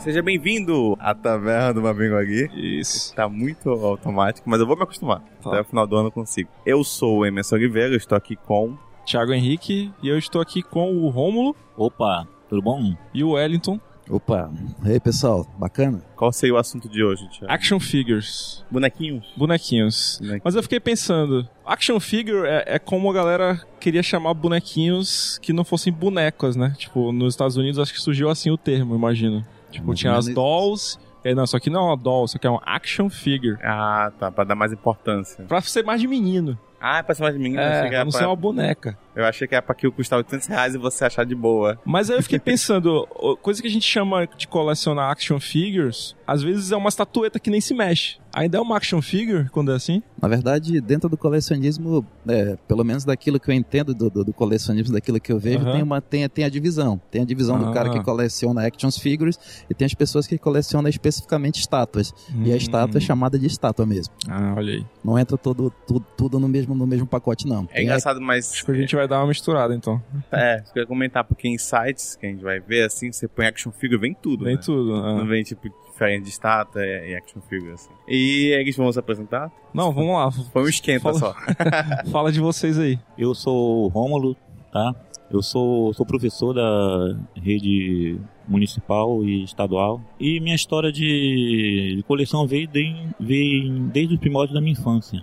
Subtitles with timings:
[0.00, 2.50] Seja bem-vindo à Taverna do Mabinguari.
[2.54, 3.14] Isso.
[3.14, 5.20] Tá muito automático, mas eu vou me acostumar.
[5.42, 5.50] Tá.
[5.50, 6.48] Até o final do ano eu consigo.
[6.64, 8.78] Eu sou o Emerson Oliveira, estou aqui com...
[9.04, 12.94] Thiago Henrique e eu estou aqui com o Rômulo Opa, tudo bom?
[13.12, 13.78] e o Wellington.
[14.08, 14.50] Opa,
[14.84, 16.02] e aí pessoal, bacana?
[16.16, 17.52] Qual seria o assunto de hoje, Thiago?
[17.52, 18.64] Action Figures.
[18.70, 19.26] Bonequinhos?
[19.36, 20.18] Bonequinhos.
[20.18, 20.42] Bonequinhos.
[20.44, 25.52] Mas eu fiquei pensando, action figure é, é como a galera queria chamar bonequinhos que
[25.52, 26.74] não fossem bonecos, né?
[26.78, 29.44] Tipo, nos Estados Unidos acho que surgiu assim o termo, imagino.
[29.70, 30.98] Tipo, tinha as dolls.
[31.22, 33.58] É, não, isso aqui não é uma doll, isso aqui é uma action figure.
[33.62, 35.44] Ah, tá, pra dar mais importância.
[35.44, 36.58] Pra ser mais de menino.
[36.80, 38.18] Ah, é pra ser mais de achei É, que pra não pra...
[38.20, 38.98] ser uma boneca.
[39.14, 41.78] eu achei que era pra aquilo custar 800 reais e você achar de boa.
[41.84, 43.06] Mas aí eu fiquei pensando,
[43.42, 47.50] coisa que a gente chama de colecionar action figures, às vezes é uma estatueta que
[47.50, 48.16] nem se mexe.
[48.32, 50.02] Ainda é uma action figure quando é assim?
[50.20, 54.32] Na verdade, dentro do colecionismo, é, pelo menos daquilo que eu entendo do, do- do
[54.32, 55.72] colecionismo, daquilo que eu vejo, Aham.
[55.72, 57.00] tem, uma, tem, tem a divisão.
[57.10, 57.72] Tem a divisão do Ah.
[57.72, 62.12] cara que coleciona action figures e tem as pessoas que colecionam especificamente estátuas.
[62.44, 64.12] E a estátua é chamada de estátua mesmo.
[64.28, 64.86] Ah, olha aí.
[65.04, 67.64] Não entra todo, tudo, tudo no, mesmo, no mesmo pacote, não.
[67.70, 68.52] É Tem engraçado, mas...
[68.52, 70.00] Acho que a gente vai dar uma misturada então.
[70.30, 73.46] É, eu ia comentar, porque em sites que a gente vai ver, assim, você põe
[73.46, 74.62] action figure, vem tudo, Vem né?
[74.64, 74.90] tudo.
[74.90, 75.24] Não ah.
[75.24, 75.68] vem, tipo,
[76.00, 77.90] diferente de estátua e action figure, assim.
[78.08, 79.52] E eles vão se apresentar?
[79.74, 80.30] Não, vamos lá.
[80.50, 81.34] Foi um esquenta Fala- só.
[82.10, 82.98] Fala de vocês aí.
[83.18, 84.34] Eu sou o Rômulo,
[84.72, 84.94] tá?
[85.30, 90.00] Eu sou, sou professor da rede municipal e estadual.
[90.18, 95.22] E minha história de, de coleção veio, de, veio desde os primórdios da minha infância.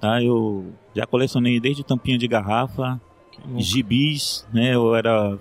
[0.00, 0.22] Tá?
[0.22, 3.00] Eu já colecionei desde tampinha de garrafa,
[3.56, 4.74] gibis, né?
[4.74, 5.36] Eu era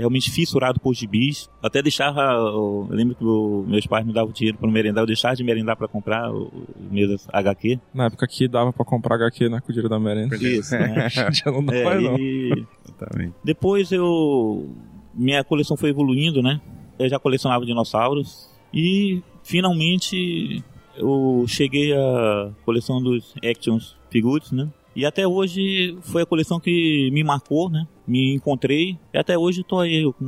[0.00, 1.48] realmente fissurado por gibis.
[1.62, 5.36] Até deixava, eu lembro que o- meus pais me davam dinheiro para merendar, eu deixava
[5.36, 7.78] de merendar para comprar o- os meus HQ.
[7.94, 10.36] Na época que dava pra comprar HQ na Cudilha da Merenda.
[10.36, 11.08] Isso, né?
[11.32, 12.18] Já não dá É, mais não.
[12.18, 13.34] e Exatamente.
[13.44, 14.68] depois eu.
[15.14, 16.60] Minha coleção foi evoluindo, né?
[16.98, 18.48] Eu já colecionava dinossauros.
[18.72, 20.62] E finalmente
[20.96, 23.78] eu cheguei à coleção dos Action
[24.10, 24.68] Figures, né?
[24.94, 27.86] E até hoje foi a coleção que me marcou, né?
[28.06, 28.98] Me encontrei.
[29.14, 30.24] E até hoje tô aí com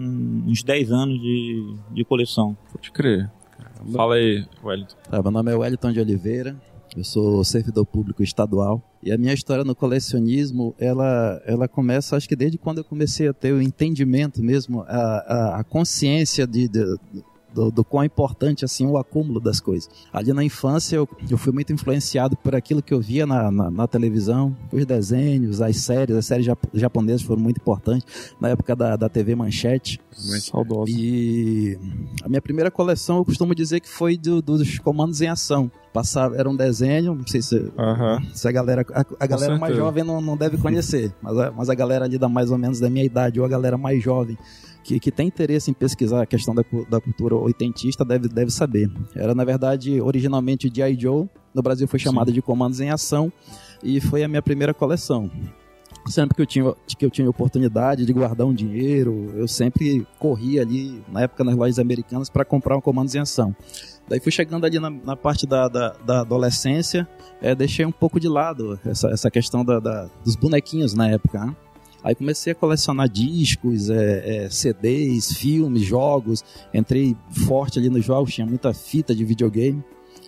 [0.46, 2.56] uns 10 anos de, de coleção.
[2.72, 3.30] Pode crer.
[3.92, 4.94] Fala aí, Wellington.
[5.10, 6.56] Tá, meu nome é Wellington de Oliveira,
[6.96, 12.28] eu sou servidor público estadual e a minha história no colecionismo, ela, ela começa, acho
[12.28, 16.68] que desde quando eu comecei a ter o entendimento mesmo, a, a, a consciência de,
[16.68, 16.96] de-
[17.54, 19.88] do, do quão importante assim o acúmulo das coisas.
[20.12, 23.70] Ali na infância eu, eu fui muito influenciado por aquilo que eu via na, na,
[23.70, 28.74] na televisão, os desenhos, as séries, as séries jap- japonesas foram muito importantes na época
[28.76, 30.00] da, da TV Manchete.
[30.12, 30.90] Saudosa.
[30.94, 31.78] E
[32.22, 35.70] a minha primeira coleção eu costumo dizer que foi do- dos comandos em ação.
[35.92, 38.18] Passava, era um desenho, não sei se, Aham.
[38.32, 41.68] se a galera, a, a galera mais jovem não, não deve conhecer, mas a, mas
[41.68, 44.38] a galera ali da mais ou menos da minha idade ou a galera mais jovem
[44.82, 48.90] que, que tem interesse em pesquisar a questão da, da cultura oitentista deve, deve saber.
[49.14, 50.98] Era na verdade originalmente G.I.
[51.00, 53.32] Joe, no Brasil foi chamado de comandos em ação
[53.82, 55.30] e foi a minha primeira coleção.
[56.08, 60.62] Sempre que eu tinha que eu tinha oportunidade de guardar um dinheiro, eu sempre corria
[60.62, 63.54] ali na época nas lojas americanas para comprar um comandos em ação.
[64.08, 67.06] Daí fui chegando ali na, na parte da, da, da adolescência,
[67.40, 71.44] é, deixei um pouco de lado essa, essa questão da, da- dos bonequinhos na época.
[71.46, 71.54] né?
[72.02, 76.44] Aí comecei a colecionar discos, é, é, CDs, filmes, jogos.
[76.74, 79.82] Entrei forte ali nos jogos, tinha muita fita de videogame.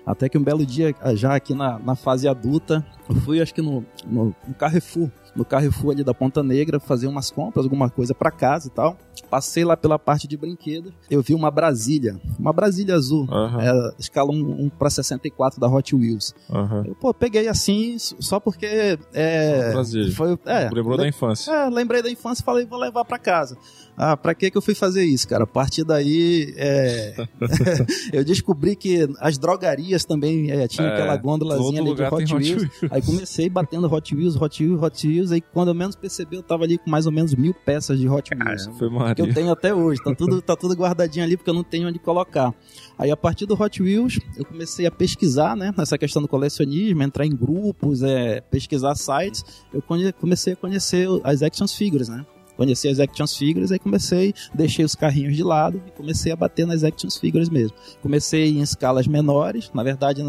[0.07, 3.63] Até que um belo dia, já aqui na, na fase adulta, eu fui acho que
[3.63, 8.15] no, no, no Carrefour, no Carrefour ali da Ponta Negra, fazer umas compras, alguma coisa
[8.15, 8.97] para casa e tal.
[9.31, 13.61] Passei lá pela parte de brinquedos, eu vi uma Brasília, uma Brasília azul, Aham.
[13.63, 16.35] é, escala 1 para 64 da Hot Wheels.
[16.51, 16.85] Aham.
[16.87, 18.99] Eu, pô, peguei assim, só porque.
[19.13, 20.13] É, Brasília.
[20.15, 21.51] Foi, é, Lembrou da infância.
[21.51, 23.57] é, lembrei da infância e falei, vou levar pra casa.
[23.97, 25.45] Ah, pra que que eu fui fazer isso, cara?
[25.45, 27.15] A partir daí, é,
[28.13, 32.35] eu descobri que as drogarias também é, tinham É, aquela gôndolazinha ali de Hot Hot
[32.35, 32.63] Wheels.
[32.63, 32.71] Wheels.
[32.93, 35.24] Aí comecei batendo Hot Wheels, Hot Wheels, Hot Wheels.
[35.33, 38.09] Aí quando eu menos percebi, eu tava ali com mais ou menos mil peças de
[38.09, 38.71] Hot Wheels.
[38.79, 41.65] Foi Que eu tenho até hoje, tá tudo, tá tudo guardadinho ali porque eu não
[41.65, 42.55] tenho onde colocar.
[42.99, 47.03] Aí a partir do Hot Wheels, eu comecei a pesquisar, né, nessa questão do colecionismo,
[47.03, 49.45] entrar em grupos, é, pesquisar sites.
[49.73, 52.25] Eu comecei a conhecer as action figures, né?
[52.57, 56.65] Conheci as action figures, aí comecei, deixei os carrinhos de lado e comecei a bater
[56.67, 57.77] nas action figures mesmo.
[58.01, 60.23] Comecei em escalas menores, na verdade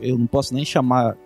[0.00, 1.16] eu não posso nem chamar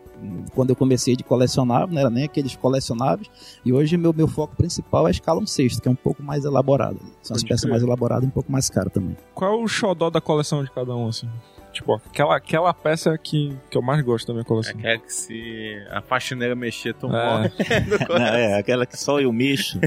[0.55, 3.31] quando eu comecei de colecionável, não era nem aqueles colecionáveis,
[3.65, 6.23] e hoje meu, meu foco principal é a escala 1 sexto, que é um pouco
[6.23, 6.99] mais elaborada.
[7.23, 9.17] São as peças mais elaboradas e um pouco mais caras também.
[9.35, 11.29] Qual é o xodó da coleção de cada um, assim?
[11.73, 14.75] Tipo, aquela, aquela peça que, que eu mais gosto da minha coleção.
[14.77, 17.11] Aquela que se a faxineira mexer, tu É.
[17.11, 17.53] morre.
[18.09, 19.79] Não, é, aquela que só eu mexo.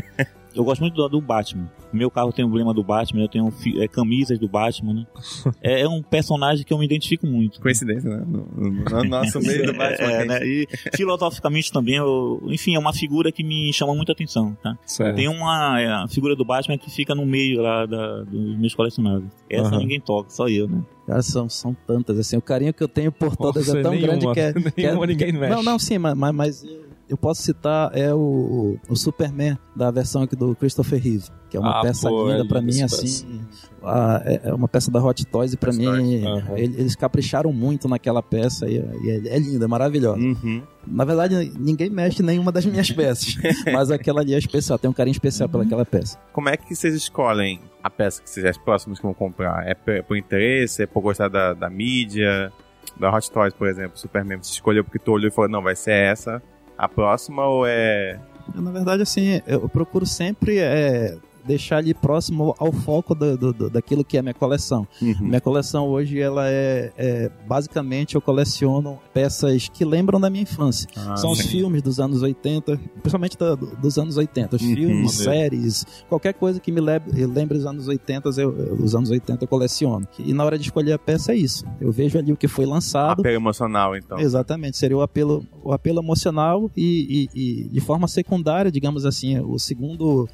[0.56, 1.70] Eu gosto muito do, do Batman.
[1.92, 5.08] Meu carro tem o emblema do Batman, eu tenho é, camisas do Batman, né?
[5.62, 7.60] é, é um personagem que eu me identifico muito.
[7.62, 8.24] Coincidência, né?
[8.28, 10.12] No, no- no nosso meio do Batman.
[10.12, 10.40] É, né?
[10.46, 14.78] E filosoficamente também, eu, enfim, é uma figura que me chama muita atenção, tá?
[14.86, 15.16] Certo.
[15.16, 18.74] Tem uma é, a figura do Batman que fica no meio lá da, dos meus
[18.74, 19.32] colecionáveis.
[19.50, 19.80] Essa Aham.
[19.80, 20.82] ninguém toca, só eu, né?
[21.06, 23.92] Cara, são, são tantas, assim, o carinho que eu tenho por todas Nossa, é tão
[23.92, 24.54] nenhuma, grande que é...
[24.72, 25.54] que é- ninguém mexe.
[25.54, 26.66] Não, não, sim, mas, mas
[27.10, 31.60] eu posso citar é o, o Superman da versão aqui do Christopher Reeve, que é
[31.60, 33.42] uma Ah, peça pô, é linda pra linda mim, assim,
[33.84, 37.52] a- é, é uma peça da Hot Toys e pra Hot mim Toys, eles capricharam
[37.52, 40.20] muito naquela peça e, e é, é linda, é maravilhosa.
[40.20, 40.64] Uhum.
[40.88, 43.36] Na verdade, ninguém mexe em nenhuma das minhas peças,
[43.72, 46.18] mas aquela ali é especial, tem um carinho especial pelaquela peça.
[46.32, 49.68] Como é que vocês escolhem a peça que vocês as próximas que vão comprar?
[49.68, 50.84] É por, por interesse?
[50.84, 52.52] É por gostar da, da mídia?
[53.00, 55.76] Da Hot Toys, por exemplo, Superman, você escolheu porque tu olhou e falou, não, vai
[55.76, 56.42] ser essa
[56.78, 58.20] a próxima ou é...
[58.54, 63.70] Na verdade, assim, eu procuro sempre é, deixar ali próximo ao foco do, do- do-
[63.70, 64.88] daquilo que é minha coleção.
[65.02, 65.16] Uhum.
[65.22, 70.88] Minha coleção hoje, ela é, é- basicamente eu coleciono peças que lembram da minha infância.
[70.96, 71.48] Ah, São os sim.
[71.50, 74.56] filmes dos anos 80, principalmente da- dos anos 80.
[74.56, 74.76] Os Uhum.
[74.76, 79.10] filmes, séries, qualquer coisa que me lembre, lembre os anos 80, eu, eu- os anos
[79.10, 80.08] 80 eu coleciono.
[80.20, 81.66] E na hora de escolher a peça é isso.
[81.80, 83.20] Eu vejo ali o que foi lançado.
[83.20, 84.20] Apelo emocional, então.
[84.20, 89.40] Exatamente, seria o apelo, o apelo emocional e, e- e, de forma secundária, digamos assim,
[89.40, 90.28] o segundo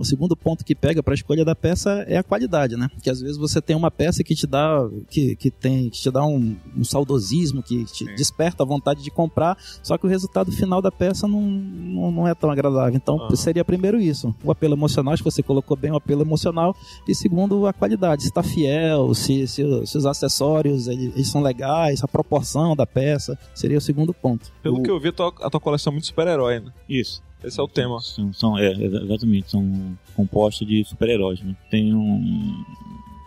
[0.00, 2.88] o segundo ponto que pega para a escolha da peça é a qualidade, né?
[3.02, 6.10] Que às vezes você tem uma peça que te dá que, que tem que te
[6.10, 8.14] dá um, um saudosismo, que te Sim.
[8.14, 12.28] desperta a vontade de comprar, só que o resultado final da peça não, não, não
[12.28, 12.94] é tão agradável.
[12.94, 13.36] Então Aham.
[13.36, 16.74] seria primeiro isso, o apelo emocional, acho que você colocou bem o apelo emocional,
[17.08, 21.40] e segundo a qualidade, se está fiel, se, se, se os acessórios eles, eles são
[21.42, 24.52] legais, a proporção da peça, seria o segundo ponto.
[24.62, 26.72] Pelo O- que eu vi, a tua, a tua coleção é muito super-herói, né?
[26.88, 27.22] Isso.
[27.42, 28.00] Esse é o tema.
[28.00, 31.54] São, são- é, exa- exatamente, são compostos de super-heróis, né?
[31.70, 32.64] Tem um...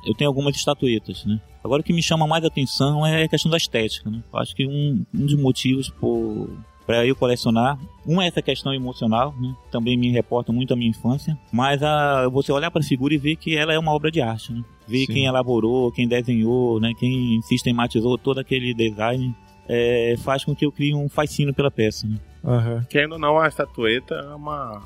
[0.05, 1.39] Eu tenho algumas estatuetas, né?
[1.63, 4.23] Agora o que me chama mais atenção é a questão da estética, né?
[4.33, 6.49] Eu acho que um, um dos motivos por
[6.85, 9.55] para eu colecionar, um é essa questão emocional, né?
[9.71, 13.17] Também me reporta muito a minha infância, mas a, você olhar para a figura e
[13.17, 14.61] ver que ela é uma obra de arte, né?
[14.87, 15.13] Ver Sim.
[15.13, 16.91] quem elaborou, quem desenhou, né?
[16.99, 19.33] Quem sistematizou todo aquele design
[19.69, 22.17] é, faz com que eu crie um fascínio pela peça, né?
[22.43, 22.85] Aham.
[22.89, 24.81] Querendo ou não, a estatueta é uma.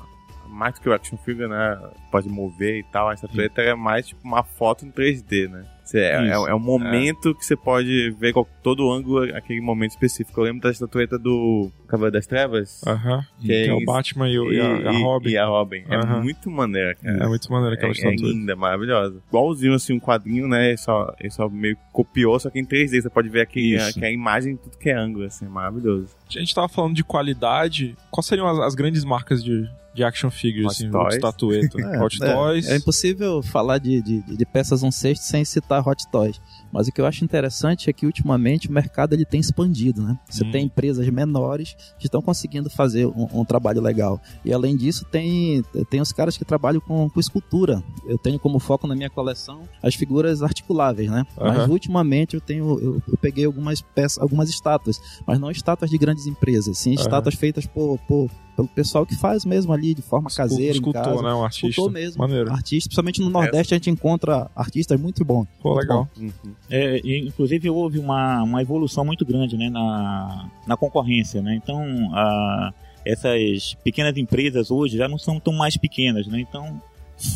[0.48, 1.78] Mais do que o action figure, né?
[2.10, 3.08] Pode mover e tal.
[3.08, 5.66] A estatueta é mais tipo uma foto em 3D, né?
[5.94, 10.40] É, é, é um momento que você pode ver qual, todo ângulo aquele momento específico.
[10.40, 12.80] Eu lembro da estatueta do Cavaleiro das Trevas.
[12.86, 13.24] Aham.
[13.40, 13.86] Que Tem é o isso.
[13.86, 15.28] Batman e, o- e a, e a Robin.
[15.30, 15.84] E a Robin.
[15.88, 16.22] É Aham.
[16.22, 17.24] muito maneira, cara.
[17.24, 18.22] É muito maneiro aquela É, é estatueta.
[18.24, 19.20] linda, maravilhosa.
[19.28, 20.68] Igualzinho assim, um quadrinho, né?
[20.68, 23.02] Ele só, ele só meio que copiou, só que em 3D.
[23.02, 25.48] Você pode ver aqui a, que a imagem em tudo que é ângulo, assim, é
[25.48, 26.08] maravilhoso.
[26.28, 27.96] A gente tava falando de qualidade.
[28.10, 31.08] Quais seriam as, as grandes marcas de, de action figures, Hot assim, Toys.
[31.08, 31.78] de estatueta?
[31.96, 32.68] É, Hot é, Toys.
[32.68, 36.40] É impossível falar de, de, de peças um sexto sem citar Hot Toys.
[36.76, 40.18] Mas o que eu acho interessante é que ultimamente o mercado ele tem expandido, né?
[40.28, 40.50] Você Hum.
[40.50, 44.20] tem empresas menores que estão conseguindo fazer um, um trabalho legal.
[44.44, 47.82] E além disso, tem, tem os caras que trabalham com, com escultura.
[48.06, 51.24] Eu tenho como foco na minha coleção as figuras articuláveis, né?
[51.40, 51.70] Mas Aham.
[51.70, 56.26] ultimamente eu tenho eu, eu peguei algumas peças, algumas estátuas, mas não estátuas de grandes
[56.26, 60.72] empresas, sim estátuas feitas por, por- pelo pessoal que faz mesmo ali de forma caseira
[60.72, 61.22] em Escultor, casa.
[61.22, 61.34] né?
[61.34, 61.66] Um artista.
[61.68, 62.18] Escultor mesmo.
[62.20, 62.50] Maneiro.
[62.50, 65.46] Artista, principalmente no Nordeste a gente encontra artistas muito bons.
[65.60, 66.08] Pô, Muito legal.
[66.18, 66.32] Uhum.
[66.70, 71.40] É, inclusive houve uma, uma evolução muito grande né, na, na concorrência.
[71.40, 71.54] Né?
[71.54, 71.80] Então,
[72.12, 72.72] a-
[73.04, 76.26] essas pequenas empresas hoje já não são tão mais pequenas.
[76.26, 76.40] Né?
[76.40, 76.80] Então,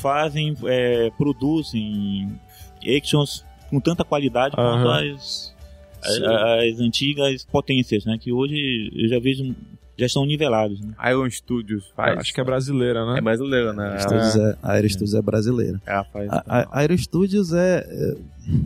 [0.00, 2.28] fazem, é, produzem
[2.96, 5.14] actions com tanta qualidade quanto Aham.
[5.14, 5.54] as,
[6.02, 6.18] as,
[6.74, 8.18] as antigas potências, né?
[8.20, 9.54] que hoje eu já vejo
[9.98, 10.80] já estão nivelados.
[10.80, 10.94] Né?
[11.10, 12.18] Iron Studios faz.
[12.18, 13.18] Acho que é brasileira, né?
[13.18, 13.98] É brasileira, né?
[13.98, 15.82] Studios é, a Aero Studios é brasileira.
[15.86, 16.30] Ela faz.
[16.30, 18.16] A, a, a Aero Studios é, é-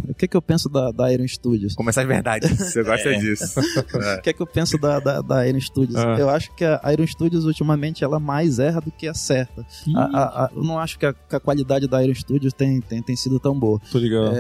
[0.09, 1.75] O que, que eu penso da, da Aero Studios?
[1.75, 2.49] Começar de verdade.
[2.49, 3.19] Você gosta É.
[3.19, 3.61] disso.
[3.61, 4.15] É.
[4.19, 5.97] O que é que eu penso da, da, da Aero Studios?
[5.97, 6.17] Ah.
[6.19, 9.65] Eu acho que a Aero Studios, ultimamente, ela mais erra do que acerta.
[9.95, 12.81] A- a- a- eu não acho que a, que a qualidade da Aero Studios tem,
[12.81, 13.81] tem, tem sido tão boa.
[13.91, 14.35] Tô ligado.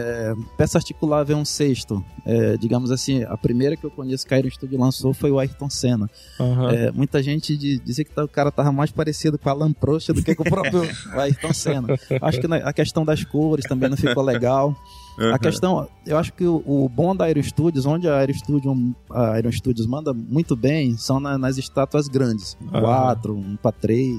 [0.57, 2.05] Peça articulável é um sexto.
[2.27, 5.39] É, digamos assim, a primeira que eu conheço que a Aero Studios lançou foi o
[5.39, 6.09] Ayrton Senna.
[6.41, 6.71] Aham.
[6.73, 10.09] É, muita gente de- dizia que o cara tava mais parecido com a Alan Prost
[10.13, 10.83] do que com o próprio
[11.13, 11.89] Ayrton Senna.
[12.23, 14.75] Acho que a questão das cores também não ficou legal.
[15.33, 18.77] A questão, eu acho que o, o bom da Aero Studios, onde a Aero Studios,
[19.11, 22.57] a Aero Studios manda muito bem, são na- nas estátuas grandes.
[22.61, 22.81] Um Aham.
[22.83, 24.15] 4, um para 3,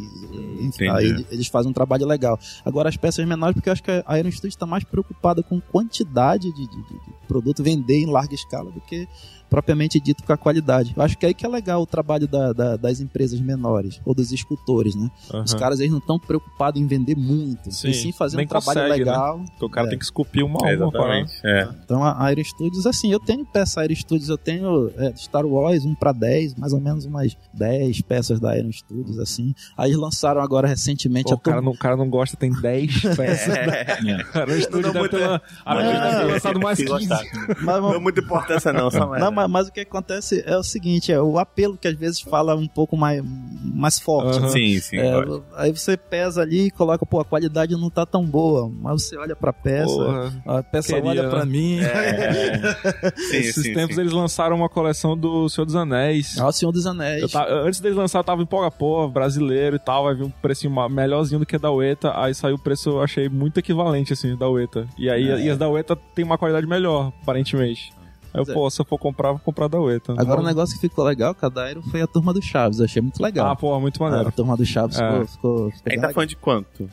[0.61, 0.89] Entendi.
[0.89, 2.39] Aí eles fazem um trabalho legal.
[2.63, 5.59] Agora as peças menores, porque eu acho que a Iron Studio está mais preocupada com
[5.59, 9.07] quantidade de, de, de produto vender em larga escala do que
[9.55, 10.93] propriamente dito com a qualidade.
[10.97, 14.01] Eu acho que é aí que é legal o trabalho da, da, das empresas menores,
[14.03, 15.09] ou dos escultores, né?
[15.33, 15.43] Aham.
[15.43, 18.50] Os caras eles não estão preocupados em vender muito, Sim, e sim fazer nem um
[18.50, 19.12] trabalho consegue, né?
[19.12, 19.39] legal.
[19.51, 19.89] Porque o cara É.
[19.91, 21.19] tem que esculpir uma a É, uma parada.
[21.21, 21.41] exatamente.
[21.47, 21.69] É.
[21.85, 25.85] Então a Aero Studios, assim, eu tenho peça Aero Studios, eu tenho é, Star Wars
[25.85, 29.55] 1 para 10, mais ou menos umas 10 peças da Aero Studios, assim.
[29.77, 32.35] Aí eles lançaram agora recentemente Pô, a o, cara turma- não, o cara não gosta,
[32.35, 33.55] tem 10 peças.
[33.55, 33.85] É.
[34.33, 36.77] Cara, o estúdio Não dá deve ter muita- lan- a Aero deve ter lançado mais
[36.77, 36.97] Se 15.
[37.07, 37.29] gostasse.
[37.63, 39.21] Mas, Não é muita importância não, só mais.
[39.24, 42.19] Não, mas, mas o que acontece é o seguinte, é o apelo que às vezes
[42.21, 43.23] fala um pouco mais,
[43.63, 44.37] mais forte.
[44.37, 44.47] Aham.
[44.47, 44.49] né?
[44.49, 44.97] Sim, sim.
[44.97, 45.13] É,
[45.55, 49.17] aí você pesa ali e coloca, pô, a qualidade não tá tão boa, mas você
[49.17, 50.43] olha pra peça, Porra.
[50.45, 51.51] a peça Queria, olha pra né?
[51.51, 51.79] mim.
[53.29, 54.01] Sim, Esses sim, tempos sim.
[54.01, 56.37] eles lançaram uma coleção do Senhor dos Anéis.
[56.39, 57.21] Ah, o Senhor dos Anéis.
[57.21, 60.29] Eu ta- antes deles lançar, eu tava em pô, brasileiro e tal, vai vir um
[60.29, 64.13] precinho ma- melhorzinho do que da Ueta, aí saiu o preço, eu achei muito equivalente,
[64.13, 64.87] assim, da Ueta.
[64.97, 65.39] E aí, É.
[65.41, 67.91] e as da Ueta tem uma qualidade melhor, aparentemente.
[68.36, 68.54] Aí eu, é.
[68.54, 70.13] pô, se eu for comprar, vou comprar da Ueta.
[70.18, 72.80] Agora o negócio que ficou legal, Cadairo, foi a turma do Chaves.
[72.80, 73.50] Eu achei muito legal.
[73.51, 74.32] Ah, pô, muito a maneiro.
[74.32, 75.10] turma do Chaves É.
[75.25, 76.13] ficou, ficou, legal.
[76.13, 76.89] falando de quanto?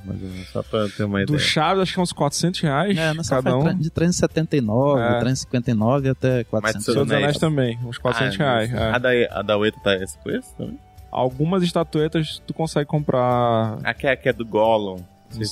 [0.53, 1.39] Só pra ter uma Do ideia.
[1.39, 3.75] Chaves, acho que é uns 400 reais É, nessa cada um.
[3.77, 5.21] de 379, É.
[5.21, 6.85] 359 até 400.
[6.85, 7.39] Senhor Senhor dos Anéis Anéis.
[7.39, 8.69] também, uns 400 Ah, reais.
[8.71, 8.79] isso.
[8.79, 8.91] é.
[8.93, 10.79] A da, a da Ueta tá esse preço também?
[11.11, 13.79] Algumas estatuetas tu consegue comprar.
[13.85, 14.97] A que é, a que é do Gollum.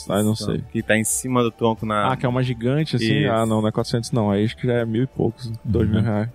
[0.09, 0.63] Ah, não sei.
[0.73, 2.13] Que tá em cima do tronco na...
[2.13, 3.23] Ah, que é uma gigante assim?
[3.25, 3.31] Isso.
[3.33, 4.31] Ah, não, não é 400 não.
[4.31, 5.95] Aí acho que já é mil e poucos, dois Uhum.
[5.95, 6.29] mil reais.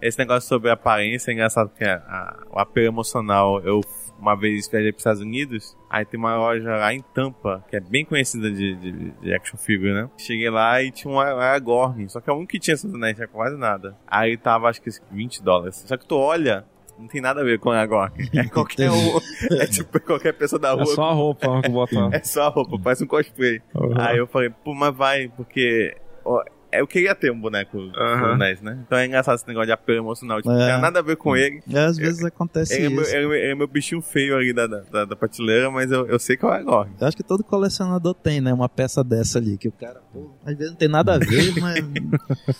[0.00, 3.80] Esse negócio sobre a aparência é engraçado, porque a- a- o apelo emocional, eu
[4.18, 7.74] uma vez viajei para os Estados Unidos, aí tem uma loja lá em Tampa, que
[7.74, 10.08] é bem conhecida de, de, de action figure, né?
[10.16, 13.26] Cheguei lá e tinha um Aragorn, só que é um que tinha essas anéis, tinha
[13.26, 13.96] quase nada.
[14.06, 15.82] Aí tava, acho que 20 dólares.
[15.86, 16.64] Só que tu olha,
[17.02, 18.12] não tem nada a ver com o Aragorn.
[18.32, 19.18] É qualquer um,
[19.60, 20.82] é tipo qualquer pessoa da rua.
[20.82, 22.08] É só a roupa que botar.
[22.12, 23.60] É só a roupa, parece um cosplay.
[23.74, 23.92] Uhum.
[23.96, 25.94] Aí eu falei, pô, mas vai, porque.
[26.24, 26.42] ó,
[26.74, 28.32] eu queria ter um boneco Aham.
[28.32, 28.78] Anéis, né?
[28.86, 30.38] Então é engraçado esse negócio de apelo emocional.
[30.38, 30.58] Tipo, É.
[30.58, 31.60] não tem nada a ver com ele.
[31.66, 33.14] E às vezes acontece Ele é, meu, isso.
[33.14, 36.18] é meu- ele é meu bichinho feio ali da, da, da prateleira, mas eu, eu
[36.18, 36.90] sei que é o Aragorn.
[36.98, 38.54] Eu acho que todo colecionador tem, né?
[38.54, 41.52] Uma peça dessa ali, que o cara, pô, às vezes não tem nada a ver,
[41.60, 41.84] mas.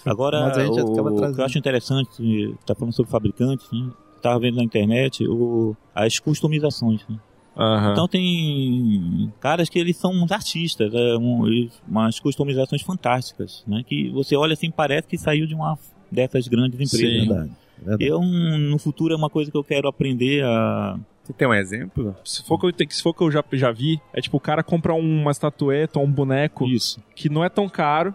[0.05, 1.35] Agora, Mas a gente o, acaba o trazendo.
[1.37, 3.91] que eu acho interessante, tá falando sobre fabricantes, né?
[4.23, 7.00] Tava vendo na internet o, as customizações.
[7.09, 7.19] Né?
[7.57, 7.93] Aham.
[7.93, 13.83] Então tem caras que eles são uns artistas, é, um, umas customizações fantásticas, né?
[13.87, 15.79] Que você olha assim parece que saiu de uma
[16.11, 17.23] dessas grandes empresas.
[17.23, 17.29] Sim.
[17.29, 17.50] Verdade.
[17.79, 18.05] verdade.
[18.05, 20.99] Eu, no futuro, é uma coisa que eu quero aprender a.
[21.23, 22.17] Você tem um exemplo?
[22.25, 24.62] Se for que eu, se for que eu já, já vi, é tipo, o cara
[24.62, 27.00] compra uma estatueta ou um boneco Isso.
[27.14, 28.12] que não é tão caro,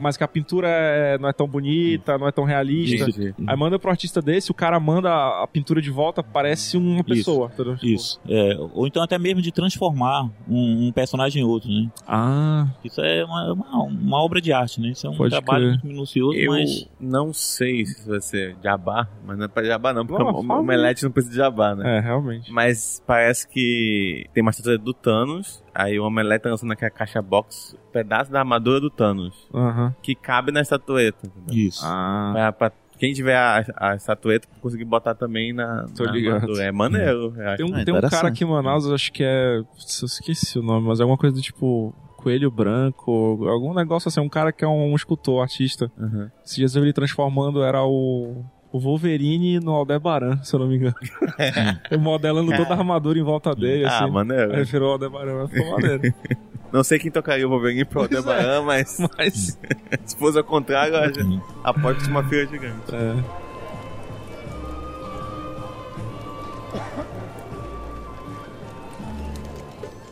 [0.00, 3.10] mas que a pintura é- não é tão bonita, não é tão realista.
[3.10, 3.34] Entendi.
[3.46, 5.10] Aí manda pro artista desse, o cara manda
[5.42, 7.50] a pintura de volta, parece uma pessoa.
[7.52, 7.74] entendeu?
[7.74, 8.18] Tipo, Isso.
[8.26, 11.90] É, ou então até mesmo de transformar um, um personagem em outro, né?
[12.06, 14.88] Ah, Isso é uma, uma, uma obra de arte, né?
[14.88, 15.70] Isso é um Pode trabalho crer.
[15.72, 19.92] muito minucioso, Eu mas não sei se vai ser jabá, mas não é pra jabá
[19.92, 20.60] não, porque Não, o fala.
[20.60, 21.98] omelete não precisa de jabá, né?
[21.98, 22.37] é, realmente.
[22.48, 27.20] Mas parece que tem uma estatueta do Thanos, aí o Omelete tá lançando aquela caixa
[27.22, 29.94] box, pedaço da armadura do Thanos, Aham.
[30.02, 31.26] que cabe na estatueta.
[31.26, 31.66] entendeu?
[31.66, 31.80] isso.
[31.84, 36.34] Ah, Pra, pra quem tiver a, a estatueta, conseguir botar também na, Tô na ligado.
[36.36, 36.62] armadura.
[36.64, 37.56] É maneiro, eu acho.
[37.58, 39.58] Tem um, Ah, tem um cara aqui em Manaus, eu acho que é.
[39.58, 41.94] Eu esqueci o nome, mas é alguma coisa do tipo.
[42.18, 45.88] Coelho branco, algum negócio assim, um cara que é um, escultor, artista.
[45.96, 46.28] Uhum.
[46.44, 48.44] Esses dias eu vi ele transformando, era o.
[48.70, 50.94] O Wolverine no Aldebaran, se eu não me engano.
[51.90, 54.10] Ele modelando toda a armadura em volta dele, Ah, assim.
[54.12, 54.54] maneiro.
[54.54, 56.02] Aí virou o Aldebaran, mas ficou maneiro.
[56.70, 59.58] Não sei quem tocaria o Wolverine pro Aldebaran, mas Mas.
[60.04, 62.94] se fosse ao contrário, eu acho- aposto que uma fila gigante.
[62.94, 63.38] É.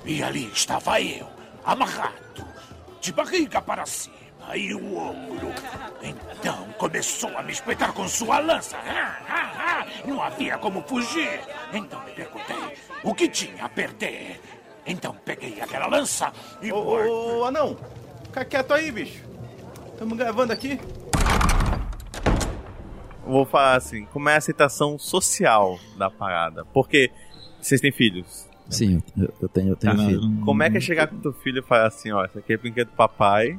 [0.05, 1.27] E ali estava eu,
[1.65, 2.15] amarrado,
[3.01, 4.15] de barriga para cima
[4.55, 5.49] e o ombro.
[6.03, 8.77] Então começou a me espetar com sua lança.
[8.77, 9.87] Ah, ah, ah.
[10.07, 11.41] Não havia como fugir.
[11.73, 12.57] Então me perguntei
[13.03, 14.41] o que tinha a perder.
[14.87, 16.71] Então peguei aquela lança e.
[16.73, 17.77] Ô, ô, ô, anão,
[18.25, 19.25] fica quieto aí, bicho.
[19.93, 20.79] Estamos gravando aqui.
[23.25, 26.65] Vou falar assim, como é a aceitação social da parada?
[26.67, 27.11] Porque
[27.61, 28.47] vocês têm filhos.
[28.71, 30.05] Sim, eu, eu tenho, eu tenho Tá.
[30.05, 30.21] filho.
[30.45, 32.57] Como é que é chegar com teu filho e falar assim, ó, isso aqui é
[32.57, 33.59] brinquedo do papai,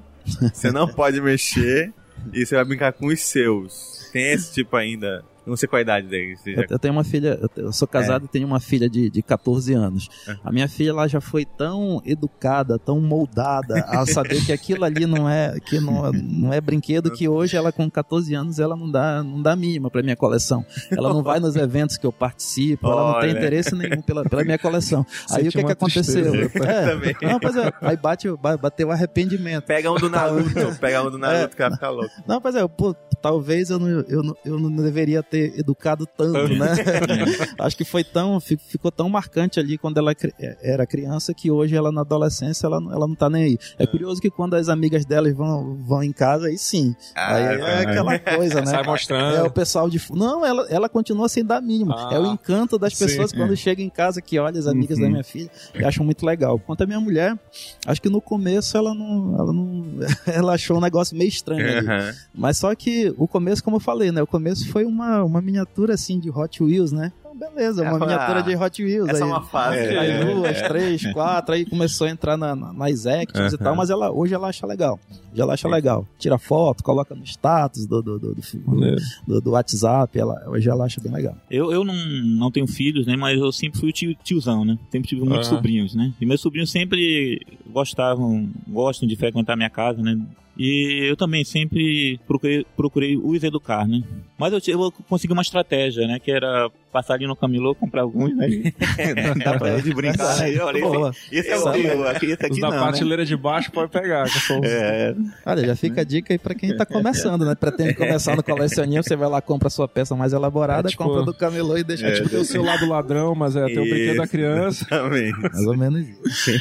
[0.53, 1.93] você não pode mexer
[2.34, 4.10] e você vai brincar com os seus.
[4.12, 6.08] Tem esse tipo ainda Não sei qual a idade
[6.46, 9.22] Eu, já- eu tenho uma filha, eu sou casado e tenho uma filha de, de
[9.22, 10.08] 14 anos.
[10.27, 10.36] É.
[10.44, 15.06] A minha filha ela já foi tão educada, tão moldada a saber que aquilo ali
[15.06, 18.89] não é que não, não é brinquedo que hoje ela com 14 anos ela não
[18.92, 20.66] dá não dá mínima para minha coleção.
[20.92, 23.38] Ela não vai nos eventos que eu participo, ela não tem Olha.
[23.39, 25.06] interesse nenhum pela, pela minha coleção.
[25.32, 26.34] Aí Senti o que que aconteceu?
[26.36, 29.66] É, não, pois é, aí bate, ba- bateu o arrependimento.
[29.66, 32.12] Pega um do Naruto, pega um do Naruto que vai ficar louco.
[32.27, 36.53] Não, mas é, pô, talvez eu não, eu, não, eu não deveria ter educado tanto,
[36.53, 36.74] né?
[37.60, 40.13] Acho que foi tão, fi- ficou tão marcante ali quando ela
[40.62, 43.58] era criança que hoje ela na adolescência ela, não- ela não tá nem aí.
[43.77, 46.96] É curioso que quando as amigas delas vão, vão em casa, aí sim.
[47.15, 48.67] aí é Ah, aquela coisa, né?
[48.67, 49.51] Sai É o mostrando.
[49.51, 50.01] pessoal de.
[50.12, 51.94] Não, ela, ela continua sem dar mínimo.
[51.94, 53.06] Ah, é o encanto das sim.
[53.06, 55.03] pessoas quando chega em casa que olha as amigas Uhum.
[55.06, 56.58] da minha filha e acham muito legal.
[56.60, 57.38] Quanto a minha mulher,
[57.86, 59.36] acho que no começo ela não.
[59.38, 59.86] Ela, não,
[60.27, 61.88] ela achou um negócio meio estranho ali.
[61.88, 62.13] Aham.
[62.34, 64.22] Mas só que o começo, como eu falei, né?
[64.22, 67.12] O começo foi uma, uma miniatura assim de Hot Wheels, né?
[67.19, 69.10] Então, beleza, uma fala, miniatura ah, de Hot Wheels.
[69.10, 69.77] Essa é aí, uma fase.
[69.79, 70.25] aí É.
[70.25, 74.12] duas, três, quatro, aí começou a entrar na, na- nas actions e tal, mas ela,
[74.12, 75.00] hoje ela acha legal.
[75.34, 76.07] Já ela acha legal.
[76.17, 78.96] Tira foto, coloca no status do, do, do, do,
[79.27, 81.36] do- do WhatsApp, ela, hoje ela acha bem legal.
[81.51, 83.15] Eu, eu não, não tenho filhos, né?
[83.15, 84.77] Mas eu sempre fui o tio, tiozão, né?
[84.91, 85.51] Sempre tive muitos Ah.
[85.55, 86.12] sobrinhos, né?
[86.19, 87.39] E meus sobrinhos sempre
[87.72, 90.17] gostavam, gostam de frequentar minha casa, né?
[90.57, 94.01] E eu também sempre procurei, procurei os educar, né?
[94.37, 96.19] Mas eu, eu consegui uma estratégia, né?
[96.19, 98.47] Que era passar ali no camelô, comprar alguns, né?
[99.43, 100.57] Dá pra de brincar, né?
[100.59, 101.09] Olha, Boa.
[101.11, 101.81] esse, esse é o Sabe?
[101.83, 102.83] teu, aqui, esse Os aqui da não, né?
[102.83, 104.25] prateleira de baixo pode pegar.
[104.63, 107.53] É, Olha, já fica a dica aí pra quem tá começando, né?
[107.55, 111.03] Pretende começar no colecionismo, você vai lá, compra a sua peça mais elaborada, É, tipo-
[111.03, 113.79] compra do camelô e deixa É tipo ter o seu lado ladrão, mas é ter
[113.79, 114.85] o brinquedo da criança.
[114.89, 115.39] Exatamente.
[115.39, 116.51] Mais ou menos isso.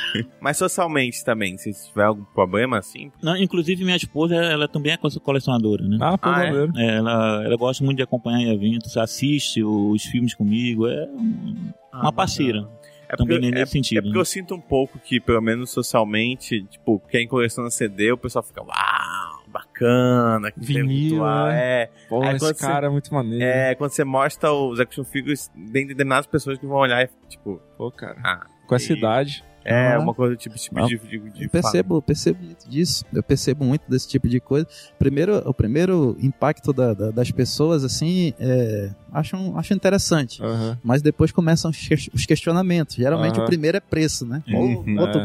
[0.40, 4.98] Mas socialmente também, se tiver algum problema assim, não, inclusive minha esposa, ela também é
[4.98, 5.96] colecionadora, né?
[6.00, 6.50] Ah, pô, Ah, é?
[6.76, 12.12] É, ela, ela gosta muito de acompanhar eventos, assiste os filmes comigo, é um- uma
[12.12, 12.68] parceira.
[13.08, 14.20] É Também porque, nesse é, sentido, é porque né?
[14.20, 18.60] eu sinto um pouco que, pelo menos socialmente, tipo, quem coleciona CD, o pessoal fica,
[18.62, 21.54] uau, bacana, que Vinil, virtual", né?
[21.82, 23.44] É, Pô, Aí esse quando você- cara é muito maneiro.
[23.44, 27.60] é, quando você mostra os action figures, tem determinadas pessoas que vão olhar e, tipo,
[27.78, 28.16] Pô, cara.
[28.24, 29.44] ah, Com essa e- idade.
[29.66, 30.86] É uma coisa tipo, tipo Não.
[30.86, 33.04] de, de, de Eu percebo, eu percebo muito disso.
[33.12, 34.66] Eu percebo muito desse tipo de coisa.
[34.98, 40.42] Primeiro, o primeiro impacto da- da- das pessoas, assim, é, acham, acham interessante.
[40.42, 40.78] Aham.
[40.82, 42.96] Mas depois começam os ques- os questionamentos.
[42.96, 43.44] Geralmente Aham.
[43.44, 44.42] o primeiro é preço, né?
[44.48, 44.96] Uhum.
[44.96, 45.18] pô, tu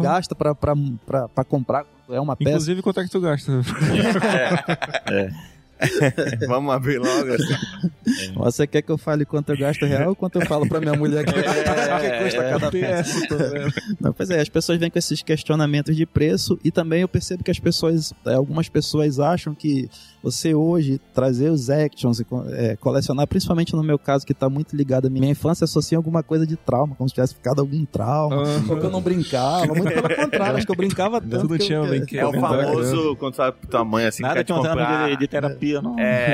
[0.00, 0.02] É.
[0.02, 0.74] gasta pra, pra,
[1.06, 2.50] pra, pra comprar é uma peça.
[2.50, 3.52] Inclusive, quanto é que tu gasta?
[6.48, 7.92] Vamos abrir logo assim.
[8.36, 10.94] Você quer que eu fale quanto eu gasto real ou quanto eu falo pra minha
[10.94, 11.42] mulher que, É,
[12.18, 13.20] que custa é, cada peça?
[14.00, 17.44] Não, pois é, as pessoas vêm com esses questionamentos de preço e também eu percebo
[17.44, 19.88] que as pessoas, é, algumas pessoas acham que
[20.22, 24.74] você hoje trazer os actions e é, colecionar, principalmente no meu caso que tá muito
[24.76, 28.42] ligado à minha infância, associa alguma coisa de trauma, como se tivesse ficado algum trauma,
[28.68, 31.40] ou que eu não brincava, muito pelo contrário, acho que eu brincava tanto.
[31.42, 32.20] Tudo que eu- tinha que- brinquedo.
[32.20, 35.10] É o famoso, quando pro tua mãe assim, Nada quer que te um comprar...
[35.10, 35.98] de, de terapia, não.
[35.98, 36.32] É,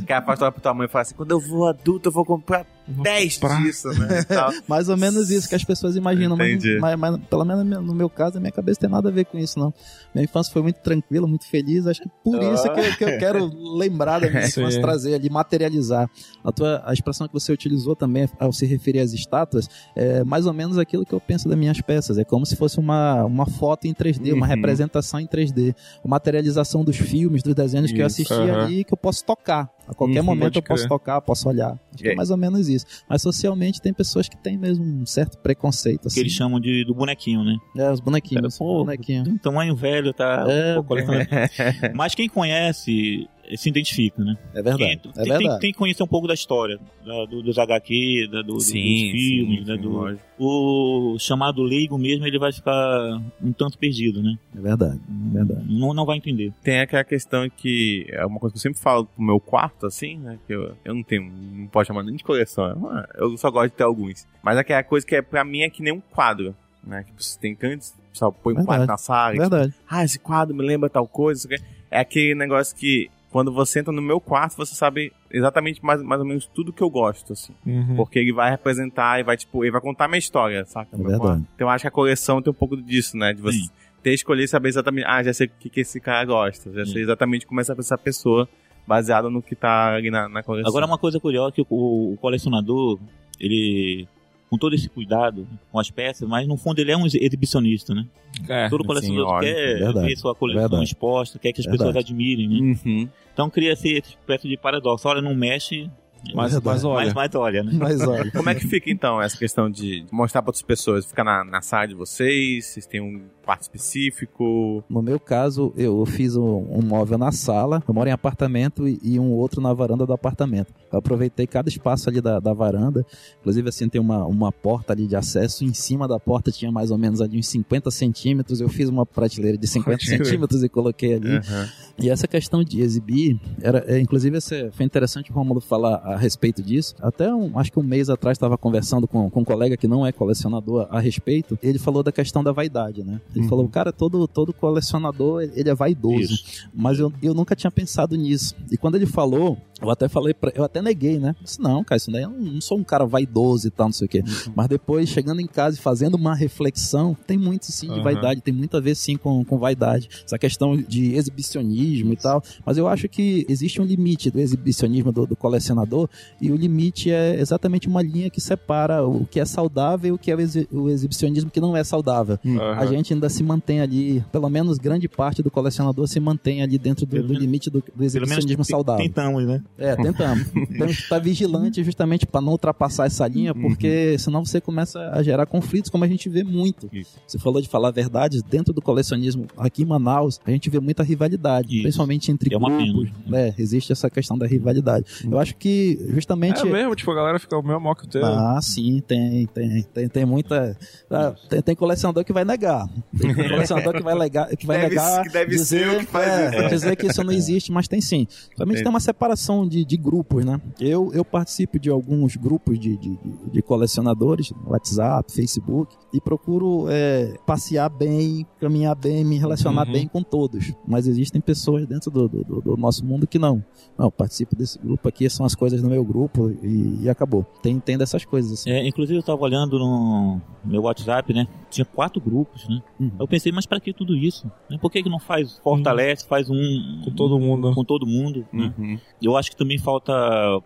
[0.00, 2.12] É, que a pastora pro tua mãe e fala assim, quando eu vou adulto eu
[2.12, 3.62] vou comprar 10 comprar.
[3.62, 4.24] disso, né,
[4.68, 6.78] mais ou menos isso que as pessoas imaginam, mas, Entendi.
[6.80, 9.38] mas, mas pelo menos no meu caso, a minha cabeça tem nada a ver com
[9.38, 9.72] isso, não.
[10.14, 13.18] Minha infância foi muito tranquila, muito feliz, acho que por isso que, eu- que eu
[13.18, 14.60] quero lembrar da minha Sim.
[14.60, 16.08] infância, trazer ali, materializar.
[16.42, 20.46] A, tua, a expressão que você utilizou também ao se referir às estátuas é mais
[20.46, 22.16] ou menos aquilo que eu penso das minhas peças.
[22.18, 24.52] É como se fosse uma, uma foto em 3D, uma Uhum.
[24.54, 25.74] representação em 3D,
[26.04, 28.64] uma materialização dos filmes, dos desenhos que eu Isso, assisti aham.
[28.64, 29.68] ali que eu posso tocar.
[29.88, 31.70] A qualquer Uhum, momento eu posso tocar, posso olhar.
[31.92, 32.14] Acho que é É.
[32.14, 32.84] mais ou menos isso.
[33.08, 36.02] Mas socialmente tem pessoas que têm mesmo um certo preconceito.
[36.02, 36.20] Que Assim.
[36.20, 37.56] eles chamam de, do bonequinho, né?
[37.76, 38.58] É, os bonequinhos.
[38.58, 39.24] Pô, bonequinho.
[39.26, 40.44] Um tamanho velho, tá?
[40.46, 41.26] É, pô, colecionando.
[41.96, 44.36] Mas quem conhece se identifica, né?
[44.52, 44.78] É verdade.
[44.78, 45.60] Quem, é tem, tem- verdade.
[45.60, 49.10] tem que conhecer um pouco da história, da- do- dos HQ, da- do, Sim, dos
[49.12, 49.76] filmes, sim, né?
[49.76, 50.22] sim, do, lógico.
[50.38, 54.36] o chamado leigo mesmo, ele vai ficar um tanto perdido, né?
[54.56, 54.98] É verdade.
[54.98, 55.64] É verdade.
[55.68, 56.52] Não, não vai entender.
[56.62, 60.16] Tem aquela questão que é uma coisa que eu sempre falo pro meu quarto, assim,
[60.18, 60.38] né?
[60.46, 62.88] Que eu, eu não tenho, não posso chamar nem de coleção.
[62.90, 64.26] ah, Eu só gosto de ter alguns.
[64.42, 66.54] Mas aquela coisa que é, pra mim é que nem um quadro,
[66.86, 67.02] né?
[67.04, 69.34] Tipo, você tem cantos, o pessoal põe um quadro na sala.
[69.34, 69.74] e, Verdade.
[69.88, 71.38] ah, esse quadro me lembra tal coisa.
[71.40, 71.62] isso aqui.
[71.90, 76.20] É aquele negócio que, quando você entra no meu quarto, você sabe exatamente mais, mais
[76.20, 77.54] ou menos tudo que eu gosto, assim.
[77.66, 77.96] Uhum.
[77.96, 80.94] Porque ele vai representar e vai, tipo, ele vai contar minha história, saca?
[80.94, 81.20] É verdade.
[81.20, 81.46] quarto.
[81.54, 83.34] Então eu acho que a coleção tem um pouco disso, né?
[83.34, 83.70] De você Sim.
[84.02, 86.86] ter escolhido e saber exatamente, ah, já sei o que, que esse cara gosta, já
[86.86, 86.92] Sim.
[86.92, 88.48] sei exatamente como essa essa pessoa,
[88.86, 90.70] baseado no que tá ali na, na coleção.
[90.70, 92.98] Agora, uma coisa curiosa que o, o colecionador,
[93.38, 94.08] ele
[94.48, 98.06] com todo esse cuidado com as peças, mas no fundo ele é um exibicionista, né?
[98.48, 98.68] É.
[98.68, 100.84] Todo colecionador óbvio, quer verdade, ver sua coleção verdade.
[100.84, 101.90] exposta, quer que as Verdade.
[101.90, 102.76] pessoas admirem, né?
[102.84, 103.08] Uhum.
[103.32, 105.08] Então cria-se essa espécie de paradoxo.
[105.08, 105.90] Olha, não mexe,
[106.34, 106.64] Mas, Verdade.
[106.64, 107.72] mas olha, mas, mas olha, né?
[107.74, 111.06] Mas olha, Como é que fica então essa questão de mostrar para outras pessoas?
[111.06, 112.66] Fica na, na sala de vocês?
[112.66, 114.84] Vocês têm um quarto específico?
[114.88, 118.98] no meu caso, eu fiz um, um móvel na sala, eu moro em apartamento e,
[119.02, 120.72] e um outro na varanda do apartamento.
[120.92, 123.04] Eu aproveitei cada espaço ali da, da varanda,
[123.40, 126.90] inclusive assim tem uma, uma porta ali de acesso, em cima da porta tinha mais
[126.90, 130.24] ou menos ali uns 50 centímetros, eu fiz uma prateleira de 50 Pode crer.
[130.26, 131.36] centímetros e coloquei ali.
[131.36, 131.68] Aham.
[132.00, 136.16] E essa questão de exibir, era, é, inclusive esse- foi interessante o Romulo falar a
[136.16, 136.94] respeito disso.
[137.00, 140.06] Até um, acho que um mês atrás estava conversando com, com um colega que não
[140.06, 141.58] é colecionador a respeito.
[141.62, 143.20] Ele falou da questão da vaidade, né?
[143.34, 143.48] Ele Uhum.
[143.48, 146.34] falou, cara, todo, todo colecionador ele é vaidoso.
[146.34, 146.68] Isso.
[146.74, 148.54] Mas eu, eu nunca tinha pensado nisso.
[148.70, 151.34] E quando ele falou, eu até falei, pra, eu até neguei, né?
[151.38, 153.92] Eu Disse, não, cara, isso daí eu não, sou um cara vaidoso e tal, não
[153.92, 154.22] sei o quê.
[154.54, 158.02] Mas depois, chegando em casa e fazendo uma reflexão, tem muito sim de Aham.
[158.02, 160.08] vaidade, tem muito a ver sim com, com vaidade.
[160.24, 162.42] Essa questão de exibicionismo e tal.
[162.64, 165.97] Mas eu acho que existe um limite do exibicionismo do, do colecionador
[166.40, 170.18] e o limite é exatamente uma linha que separa o que é saudável e o
[170.18, 172.38] que é o, exi- o exibicionismo que não é saudável.
[172.44, 172.74] aham.
[172.78, 176.78] A gente ainda se mantém ali, pelo menos grande parte do colecionador se mantém ali
[176.78, 179.04] dentro do, do limite do, do exibicionismo saudável.
[179.04, 179.62] tentamos, né?
[179.78, 180.46] É, tentamos.
[180.50, 185.22] Temos que estar vigilante justamente para não ultrapassar essa linha, porque senão você começa a
[185.22, 186.88] gerar conflitos, como a gente vê muito.
[186.92, 187.16] Isso.
[187.26, 191.02] Você falou de falar verdades, dentro do colecionismo aqui em Manaus, a gente vê muita
[191.02, 191.82] rivalidade, Isso.
[191.82, 193.08] principalmente entre É uma grupos.
[193.32, 195.06] É, existe essa questão da rivalidade.
[195.30, 196.60] Eu acho que justamente.
[196.60, 198.24] É mesmo, tipo, a galera fica o meu maior que o teu.
[198.24, 200.76] Ah, sim, tem, tem, tem, tem muita.
[201.10, 202.86] ah, Tem, tem colecionador que vai negar.
[203.18, 205.22] Tem colecionador que vai, legar, que vai Deve- negar.
[205.22, 206.68] que deve dizer, ser o que faz é, isso.
[206.68, 208.26] dizer que isso não existe, mas tem sim.
[208.56, 208.88] Somente Tem.
[208.88, 210.60] uma separação de, de grupos, né?
[210.80, 216.86] Eu, eu participo de alguns grupos de, de, de- de colecionadores, WhatsApp, Facebook, e procuro
[216.88, 219.92] é, passear bem, caminhar bem, me relacionar Uhum.
[219.92, 220.72] bem com todos.
[220.86, 223.62] Mas existem pessoas dentro do, do, do- do nosso mundo que não.
[223.98, 227.44] Não, participo desse grupo aqui, são as coisas do meu grupo e, e acabou.
[227.62, 228.70] Tem, tem dessas coisas, assim.
[228.70, 231.46] É, inclusive eu estava olhando no meu WhatsApp, né?
[231.70, 232.82] Tinha quatro grupos, né?
[232.98, 233.10] Uhum.
[233.18, 234.50] Eu pensei, mas para que tudo isso?
[234.70, 234.78] Né?
[234.80, 237.74] Por que, que não faz, fortalece, faz um Com todo mundo.
[237.74, 238.72] com todo mundo, né?
[238.78, 238.98] Uhum.
[239.22, 240.12] Eu acho que também falta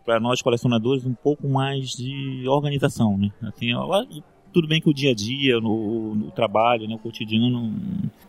[0.05, 3.31] para nós colecionadores um pouco mais de organização, né?
[3.43, 3.89] Assim, eu-
[4.53, 7.73] tudo bem que o dia a dia, no, no trabalho, né, o cotidiano,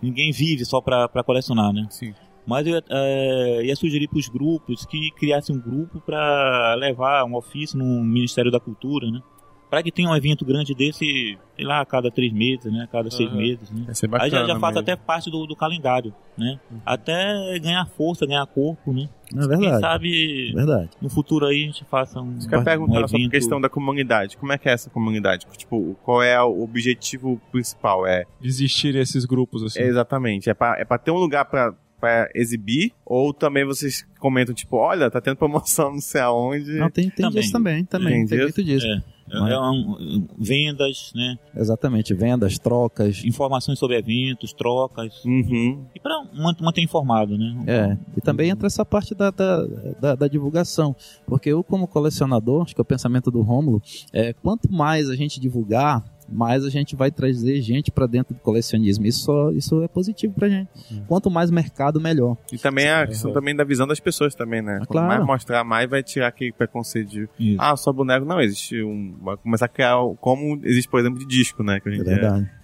[0.02, 1.86] ninguém vive só para colecionar, né?
[1.90, 2.14] Sim.
[2.46, 7.36] Mas eu eh, ia sugerir para os grupos que criassem um grupo para levar um
[7.36, 9.22] ofício no Ministério da Cultura, né?
[9.70, 12.84] Para que tenha um evento grande desse, sei lá, a cada três meses, né?
[12.84, 13.86] A cada seis meses, né?
[13.88, 16.60] Vai ser Aí bacana já, já faz até parte do, do calendário, né?
[16.86, 19.10] Até ganhar força, ganhar corpo, né?
[19.36, 19.82] É Quem verdade.
[19.82, 20.90] sabe Verdade.
[21.02, 23.68] no futuro aí a gente faça um, Você quer um perguntar sobre a questão da
[23.68, 24.38] comunidade.
[24.38, 25.48] Como é que é essa comunidade?
[25.58, 28.06] Tipo, qual é o objetivo principal?
[28.06, 29.80] É, Existirem esses grupos, assim.
[29.80, 31.74] é exatamente, é pra, é pra ter um lugar pra,
[32.04, 32.92] pra exibir?
[33.06, 36.72] Ou também vocês comentam, tipo, olha, tá tendo promoção não sei aonde.
[36.74, 37.42] Não, tem, tem Também.
[37.42, 38.26] disso também, também.
[38.26, 38.44] Tem Tem, disso?
[38.58, 38.86] muito disso.
[39.32, 41.38] É, é um- vendas, né?
[41.56, 43.24] Exatamente, vendas, trocas.
[43.24, 45.24] Informações sobre eventos, trocas.
[45.24, 45.86] Uhum.
[45.96, 46.14] E para
[46.60, 47.64] manter informado, né?
[47.66, 49.66] É, e também entra essa parte da, da,
[50.02, 50.94] da, da divulgação.
[51.26, 55.16] Porque eu, como colecionador, acho que é o pensamento do Rômulo, é, quanto mais a
[55.16, 59.06] gente divulgar, mais a gente vai trazer gente para dentro do colecionismo.
[59.06, 60.70] Isso, só- isso é positivo pra gente.
[61.08, 62.36] Quanto mais mercado, melhor.
[62.52, 64.78] E também a questão também da visão das pessoas também, né?
[64.80, 65.08] Quanto Claro.
[65.08, 67.58] mais mostrar, mais vai tirar aquele preconceito de Isso.
[67.62, 68.26] ah, só boneco.
[68.26, 69.16] Não, existe um.
[69.22, 71.80] Vai começar a criar como existe, por exemplo, de disco, né?
[71.80, 72.04] Que hoje em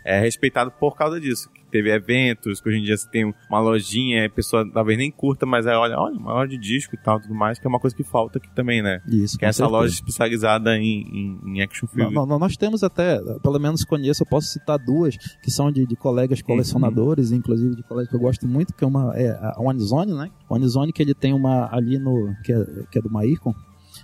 [0.05, 1.49] É é respeitado por causa disso.
[1.71, 5.45] Teve eventos, que hoje em dia você tem uma lojinha, a pessoa talvez nem curta,
[5.45, 7.79] mas aí olha, olha, uma loja de disco e tal, tudo mais, que é uma
[7.79, 9.01] coisa que falta aqui também, né?
[9.07, 9.77] Isso, Que é essa certeza.
[9.77, 12.13] loja especializada em, em, em action figure.
[12.13, 15.85] Nó- nó- Nós temos até, pelo menos conheço, eu posso citar duas, que são de,
[15.85, 19.55] de colegas colecionadores, inclusive de colegas que eu gosto muito, que é uma é a
[19.59, 20.29] OneZone, né?
[20.49, 23.53] A OneZone que ele tem uma ali no, que é, que é do Maicon,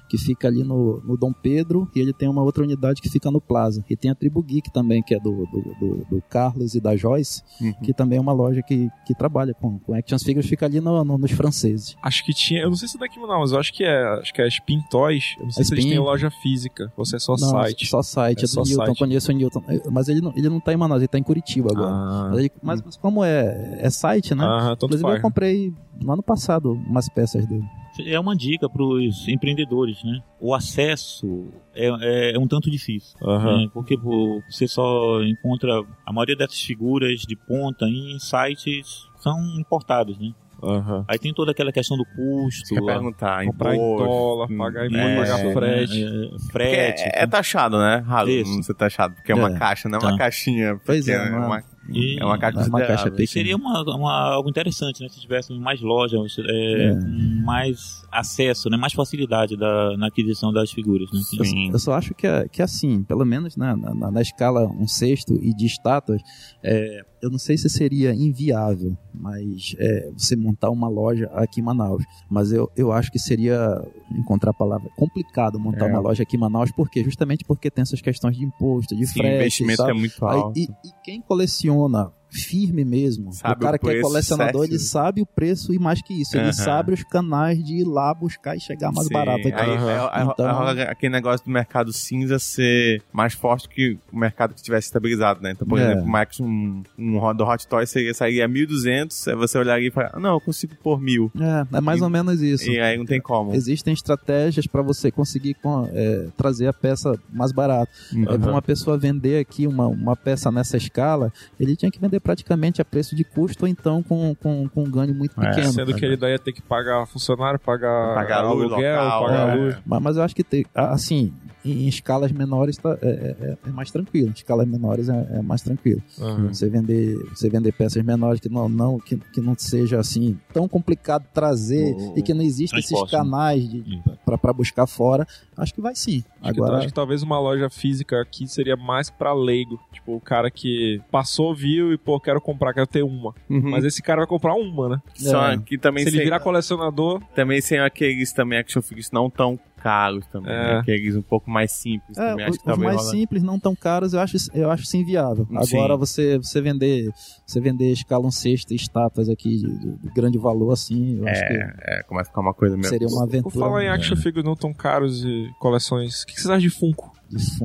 [0.08, 3.30] que fica ali no, no Dom Pedro, e ele tem uma outra unidade que fica
[3.32, 3.84] no Plaza.
[3.90, 6.96] E tem a Tribo Geek também, que é do, do, do- do Carlos e da
[6.96, 7.74] Joyce, Uhum.
[7.84, 11.04] que também é uma loja que, que trabalha com, com action figures, fica ali no-
[11.04, 11.96] no- nos franceses.
[12.02, 12.62] Acho que tinha.
[12.62, 14.04] Eu não sei se é daqui não, mas eu acho que é.
[14.20, 15.36] Acho que é Spin Toys.
[15.38, 16.92] Eu não sei A se eles têm loja física.
[16.98, 17.86] Ou se é só Não, site.
[17.88, 18.98] Só site, É é, só Newton, site.
[19.00, 19.64] conheço o Newton.
[19.92, 21.90] Mas ele não, ele não tá em Manaus, ele tá em Curitiba agora.
[21.92, 24.46] Ah, Mas, ele- mas- mas como é, é site, né?
[24.80, 27.64] Tanto Inclusive eu comprei no ano passado umas peças dele.
[28.06, 30.20] É uma dica para os empreendedores, né?
[30.40, 33.18] O acesso é, é- é um tanto difícil.
[33.24, 33.58] Aham.
[33.64, 33.68] né?
[33.74, 40.18] Porque pô, você só encontra a maioria dessas figuras de ponta em sites são importados,
[40.20, 40.32] né?
[40.64, 41.04] Aham.
[41.08, 44.58] Aí tem toda aquela questão do custo, Quer lá, perguntar, Comprar em imposto, dólar, hum,
[44.58, 46.04] pagar é, imposto, pagar é, frete.
[46.04, 47.02] é, frete.
[47.04, 47.98] é, é taxado, né?
[48.06, 48.56] Ralo, Isso.
[48.56, 50.08] não ser taxado, porque é uma É, caixa, não é tá.
[50.08, 50.80] uma caixinha.
[50.86, 53.28] Pois é, pequena, é- uma, E- é uma caixa uma caixa pequena.
[53.28, 55.10] Seria uma, uma- algo interessante, né?
[55.10, 56.90] Se tivéssemos mais lojas, é, É.
[56.92, 58.78] com mais acesso, né?
[58.78, 61.20] Mais facilidade da, na aquisição das figuras, né?
[61.46, 61.70] Sim.
[61.72, 65.34] Eu só acho que, é- que assim, pelo menos na, na, na escala um sexto
[65.42, 66.22] e de estátuas,
[66.64, 71.64] é, eu não sei se seria inviável, mas é, você montar uma loja aqui em
[71.64, 72.04] Manaus.
[72.30, 75.90] Mas eu, eu acho que seria, encontrar a palavra, complicado montar É.
[75.90, 77.04] uma loja aqui em Manaus, por quê?
[77.04, 79.92] Justamente porque tem essas questões de imposto, de Sim, frete, investimento sabe?
[79.92, 80.60] é muito Aí, alto.
[80.60, 84.72] e, e quem coleciona firme mesmo, Sabe o cara o que é colecionador, certo.
[84.74, 86.54] ele sabe o preço e mais que isso, ele Aham.
[86.54, 89.54] sabe os canais de ir lá buscar e chegar mais Sim, barato aqui.
[89.54, 89.70] Aí,
[90.12, 94.62] aí- Então- aí aquele negócio do mercado cinza ser mais forte que o mercado que
[94.62, 95.52] tivesse estabilizado, né?
[95.52, 95.92] Então, por É.
[95.92, 99.92] exemplo, Max, um, um Hot- do Hot Toys seria, sairia 1.200, aí você olharia e
[99.92, 101.32] falar, não, eu consigo por mil.
[101.40, 102.70] É, é mais E- ou menos isso.
[102.70, 103.54] E aí não tem como.
[103.54, 105.56] Existem estratégias para você conseguir
[105.94, 107.92] é, trazer a peça mais barata.
[108.14, 108.24] Uhum.
[108.26, 112.82] Para uma pessoa vender aqui uma, uma peça nessa escala, ele tinha que vender praticamente
[112.82, 115.72] a preço de custo ou então com, com, com um ganho muito É, pequeno.
[115.72, 119.50] Sendo que ele daí ia ter que pagar funcionário, pagar, Pagar luz, aluguel, local, pagar
[119.50, 119.56] é.
[119.56, 119.76] luz.
[119.86, 121.32] Mas, mas eu acho que tem, assim,
[121.64, 123.08] em, em escalas menores tá, é,
[123.40, 124.30] é- é mais tranquilo.
[124.30, 126.02] Em escalas menores é, é mais tranquilo.
[126.20, 126.48] Aham.
[126.52, 130.68] Você vender, você vender peças menores que não, não, que, que não seja assim tão
[130.68, 133.08] complicado trazer O- e que não existem esses né?
[133.12, 134.18] canais de, Isso.
[134.42, 135.28] para buscar fora,
[135.58, 136.24] acho que vai sim.
[136.42, 139.80] Acho, que, Agora, acho que talvez uma loja física aqui seria mais pra leigo.
[139.92, 143.34] Tipo, o cara que passou, viu e, pô, quero comprar, quero ter uma.
[143.50, 143.72] Uhum.
[143.72, 145.02] Mas esse cara vai comprar uma, né?
[145.16, 145.58] Só É.
[145.58, 149.60] que também Se ele sem, virar colecionador, também sem aqueles também action figures não tão
[149.86, 150.52] caros também.
[150.52, 150.74] É.
[150.74, 150.80] né?
[150.80, 152.46] Aqueles um pouco mais simples É, também.
[152.46, 154.86] os, Acho que os talvez mais rola- simples, não tão caros, eu acho, eu acho
[154.86, 155.48] sim viável.
[155.64, 155.78] Sim.
[155.78, 157.10] Agora você, você vender
[157.46, 161.28] você vender escala um sexto e estátuas aqui de, de- de grande valor assim, eu
[161.28, 162.90] acho que É, começa a ficar uma coisa mesmo.
[162.90, 163.60] seria uma por aventura.
[163.60, 166.70] falar em action figures não tão caros e coleções, o que que vocês acham de
[166.72, 167.14] Funko?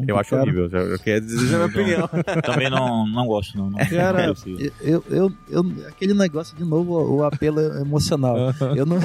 [0.06, 0.42] Eu acho cara.
[0.42, 2.08] horrível, eu, eu quero dizer a minha opinião.
[2.42, 3.70] Também não, não gosto, não.
[3.70, 4.72] não Cara, ser.
[4.80, 8.36] eu, eu, eu, aquele negócio de novo, o apelo emocional.
[8.76, 8.98] Eu, não,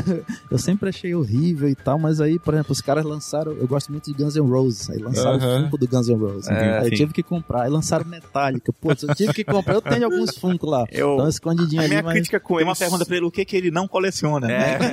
[0.49, 3.51] eu sempre achei horrível e tal, mas aí, por exemplo, os caras lançaram.
[3.53, 4.89] Eu gosto muito de Guns N' Roses.
[4.89, 5.59] Aí lançaram Aham.
[5.59, 6.47] o Funko do Guns N' Roses.
[6.47, 7.63] É, aí eu tive que comprar.
[7.63, 8.71] Aí lançaram Metallica.
[8.73, 9.73] Putz, eu tive que comprar.
[9.75, 10.85] Eu tenho alguns Funko lá.
[10.91, 12.13] Eu, Estão escondidinhos a ali, minha mas.
[12.13, 14.77] crítica com Tem uma pergunta pra ele, o que que ele não coleciona, né?
[14.77, 14.85] É.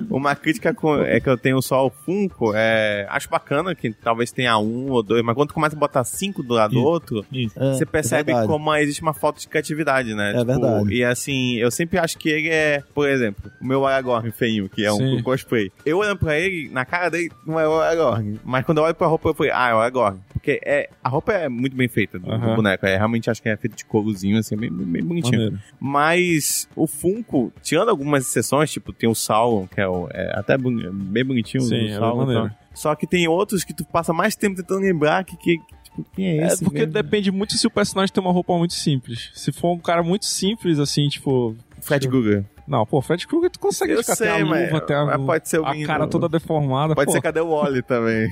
[0.10, 4.23] Uma crítica com- é que eu tenho só o Funko, é, acho bacana que talvez
[4.30, 7.54] tenha um ou dois, mas quando começa a botar cinco do lado do outro, Isso.
[7.58, 10.32] É, você percebe é como existe uma falta de criatividade, né?
[10.34, 10.92] É verdade.
[10.92, 14.84] E assim, eu sempre acho que ele é, por exemplo, o meu Aragorn feinho, que
[14.84, 15.22] é um, Sim.
[15.22, 15.70] cosplay.
[15.84, 18.40] Eu olhando pra ele, na cara dele, não é o Aragorn.
[18.44, 20.20] Mas quando eu olho pra roupa, eu falei, ah, é o Aragorn.
[20.32, 22.56] Porque é, a roupa é muito bem feita do, do Aham.
[22.56, 22.86] boneco.
[22.86, 25.38] É, realmente acho que é feito de courozinho, assim, bem, bem, bem bonitinho.
[25.38, 25.58] Maneiro.
[25.80, 30.56] Mas o Funko, tirando algumas exceções, tipo, tem o Sauron, que é, o, é até
[30.58, 32.26] bem bonitinho Sim, o é Sauron.
[32.26, 32.50] maneiro.
[32.74, 36.26] Só que tem outros que tu passa mais tempo tentando lembrar que, que tipo, quem
[36.26, 36.64] é É, esse?
[36.64, 36.92] porque mesmo?
[36.92, 39.30] depende muito se o personagem tem uma roupa muito simples.
[39.34, 41.56] Se for um cara muito simples, assim, tipo.
[41.80, 42.44] Fred Guga.
[42.66, 45.04] Não, pô, Fred Krueger tu consegue Eu ficar sei, até a mas- luva, até a,
[45.04, 46.94] mas pode ser a alguém cara toda deformada.
[46.94, 48.28] Pode pô, ser cadê o Wally também.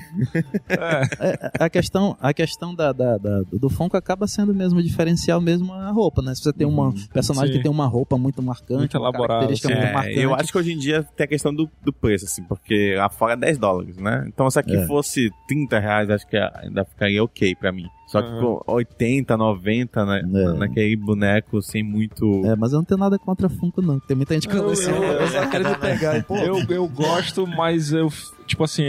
[0.68, 1.02] é.
[1.20, 5.40] É, a questão, a questão da, da- da- do Funko acaba sendo mesmo o diferencial
[5.40, 6.34] mesmo a roupa, né?
[6.34, 7.58] Se você tem uma personagem Sim.
[7.58, 9.70] que tem uma roupa muito marcante, Muito elaborada, assim.
[9.72, 10.18] É, marcante.
[10.18, 13.08] eu acho que hoje em dia tem a questão do, do preço, assim, porque lá
[13.08, 14.24] fora é 10 dólares, né?
[14.28, 14.86] Então se aqui É.
[14.86, 17.86] fosse 30 reais, acho que ainda ficaria ok pra mim.
[18.12, 18.40] Só que Aham.
[18.58, 20.20] com 80, 90, né?
[20.22, 20.52] É.
[20.58, 22.42] Naquele boneco sem muito.
[22.44, 23.98] É, mas eu não tenho nada contra Funko, não.
[23.98, 24.98] Tem muita gente que Eu- coleciona.
[24.98, 26.18] eu- Eu só quero pegar.
[26.18, 28.12] e, pô, Eu, eu gosto, mas eu.
[28.46, 28.82] Tipo assim.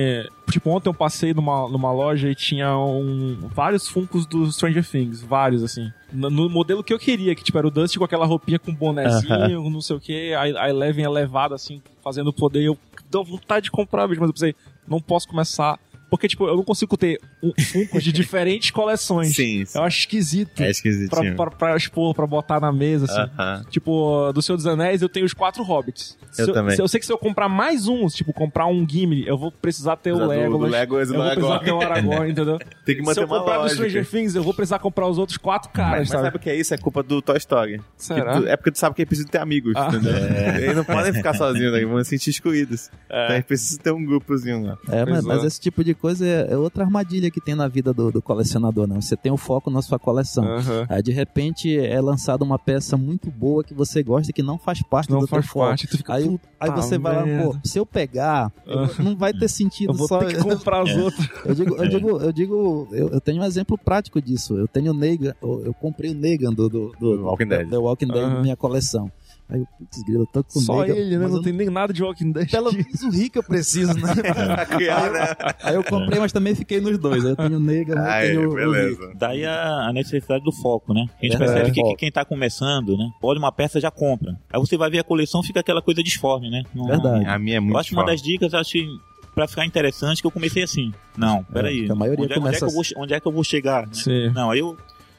[0.50, 5.22] Tipo, ontem eu passei numa, numa loja e tinha um, vários funcos do Stranger Things.
[5.24, 5.90] Vários, assim.
[6.12, 8.74] No, no modelo que eu queria, que tipo, era o Dusty com aquela roupinha com
[8.74, 10.34] bonezinho, não sei o que.
[10.34, 12.64] A, a Eleven elevada, assim, fazendo poder.
[12.64, 12.78] Eu
[13.10, 14.56] dou vontade de comprar, bicho, mas eu pensei,
[14.86, 15.80] não posso começar.
[16.14, 19.36] Porque, tipo, eu não consigo ter um funko de diferentes coleções.
[19.36, 19.78] Sim, sim.
[19.80, 20.52] Eu acho esquisito.
[20.52, 21.36] É pra, esquisitinho.
[21.36, 23.32] pra, pra expor, pra botar na mesa, assim.
[23.36, 23.64] Aham.
[23.72, 26.16] Tipo, do Senhor dos Anéis, eu tenho os quatro hobbits.
[26.38, 26.76] Eu Se também.
[26.76, 29.52] se eu sei que se eu comprar mais uns, tipo, comprar um Gimli, eu vou
[29.52, 30.72] precisar ter o Do- do Legolas.
[30.72, 31.66] Legolas eu do vou precisar Aragorn.
[31.66, 32.60] ter o Aragorn, entendeu?
[32.86, 33.70] Tem que se manter eu uma comprar do.
[33.70, 36.24] Stranger Things, eu vou precisar comprar os outros quatro caras, Mas sabe?
[36.26, 36.74] sabe o que é isso?
[36.74, 37.82] É culpa do Toy Story.
[37.98, 38.40] Será?
[38.40, 39.88] Tu- é porque tu sabe que eles precisam ter amigos, Ah.
[39.90, 40.14] entendeu?
[40.62, 41.80] Eles não podem ficar sozinhos, né?
[41.80, 42.90] Eles vão se sentir excluídos.
[43.06, 44.78] Então eles precisam ter um grupozinho lá.
[44.90, 45.48] É, mas, mas é.
[45.48, 48.86] esse tipo de coisa é, é outra armadilha que tem na vida do, do colecionador,
[48.86, 49.00] né?
[49.00, 50.44] Você tem o foco na sua coleção.
[50.44, 50.86] Aham.
[50.90, 54.82] Aí de repente é lançada uma peça muito boa que você gosta que não faz
[54.84, 55.66] parte Não do faz teu foco.
[55.68, 57.52] parte, tu fica, Aí, aí você vai lá, merda.
[57.52, 60.20] pô, se eu pegar, eu- não vai ter sentido Eu vou só.
[60.20, 61.26] ter que comprar as outras.
[61.46, 64.58] Eu digo, eu digo, eu digo, eu, eu tenho um exemplo prático disso.
[64.58, 67.70] Eu tenho o Negan, eu, comprei o Negan do, do, do, Do Walking Dead.
[67.70, 68.34] do Walking Dead Aham.
[68.36, 69.10] na minha coleção.
[69.54, 71.28] Aí eu, putz, grilo, eu tô com Só ele, né?
[71.28, 72.50] Não eu tem nem nada de Walking Dead.
[72.50, 74.16] Pelo menos o Rick eu preciso, né?
[74.16, 75.28] Pra criar, né?
[75.62, 77.24] Aí eu comprei, mas também fiquei nos dois.
[77.24, 79.12] Aí eu tenho o Negan, eu Aí, tenho o beleza.
[79.16, 81.06] Daí a, a necessidade do foco, né?
[81.22, 83.12] A gente É, percebe é, que, que quem tá começando, né?
[83.22, 84.32] Olha uma peça já compra.
[84.52, 86.64] Aí você vai ver a coleção, fica aquela coisa disforme, né?
[86.74, 87.26] Não- Verdade.
[87.26, 88.14] A minha é Eu muito acho que uma forte.
[88.16, 88.88] das dicas, eu acho que
[89.36, 90.92] pra ficar interessante, que eu comecei assim.
[91.16, 91.86] Não, peraí.
[91.86, 93.32] que a maioria onde, é, onde, é começa que eu vou, onde é que eu
[93.32, 93.86] vou chegar?
[93.86, 94.32] né?
[94.34, 94.76] Não, aí eu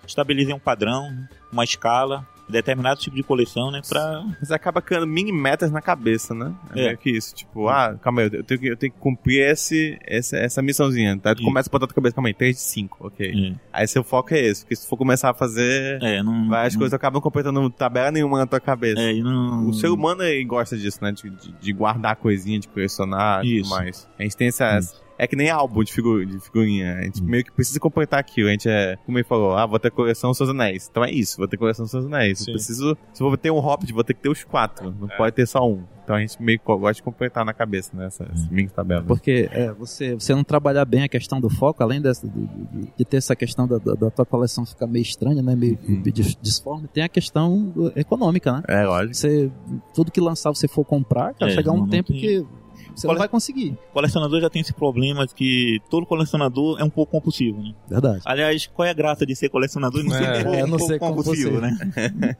[0.06, 1.08] estabilizei um padrão,
[1.52, 3.80] uma escala, determinado tipo de coleção, né?
[3.88, 4.24] Pra.
[4.40, 6.52] Mas acaba criando mini metas na cabeça, né?
[6.74, 6.84] É, É.
[6.86, 7.34] meio que isso.
[7.34, 11.18] Tipo, ah, calma aí, eu tenho que, eu tenho que cumprir esse, essa, essa missãozinha.
[11.18, 11.34] Tá?
[11.34, 13.56] Tu começa a botar na tua cabeça, calma aí, 3 de 5, ok.
[13.72, 14.62] Aí seu foco é esse.
[14.62, 16.48] Porque se for começar a fazer, É, é não.
[16.48, 19.00] vai, as não- coisas acabam completando tabela nenhuma na tua cabeça.
[19.00, 19.68] É, e não.
[19.68, 21.12] O ser humano gosta disso, né?
[21.12, 24.08] De, de, de guardar coisinha, de colecionar e tudo mais.
[24.18, 24.78] A gente tem essa.
[25.16, 26.98] É que nem álbum de, figu, de figurinha.
[26.98, 28.48] A gente meio que precisa completar aquilo.
[28.48, 30.88] A gente é, como ele falou, ah, vou ter coleção dos seus anéis.
[30.90, 32.40] Então é isso, vou ter coleção dos seus anéis.
[32.40, 32.50] Sim.
[32.50, 32.96] Eu preciso.
[33.12, 34.92] Se eu vou ter um Hobbit, vou ter que ter os quatro.
[34.98, 35.84] Não pode ter só um.
[36.02, 38.06] Então a gente meio que gosta de completar na cabeça, né?
[38.06, 39.04] Essa, essa mini tabela.
[39.04, 42.92] Porque é, você, você não trabalhar bem a questão do foco, além dessa, de, de-
[42.98, 45.54] de ter essa questão da, da, da tua coleção ficar meio estranha, né?
[45.56, 45.78] Meio,
[46.12, 48.62] dis- disforme, tem a questão econômica, né?
[48.68, 49.14] É, lógico.
[49.14, 49.50] Você,
[49.94, 52.46] tudo que lançar você for comprar, vai É, chegar um tempo tem- que
[52.94, 53.76] você não Cole- vai conseguir.
[53.92, 57.74] colecionador já tem esse problema de que todo colecionador é um pouco compulsivo, né?
[57.88, 58.20] Verdade.
[58.24, 60.66] Aliás, qual é a graça de ser colecionador e não ser É, um pouco, é,
[60.66, 61.60] não um ser pouco compulsivo, compulsivo.
[61.96, 62.36] né?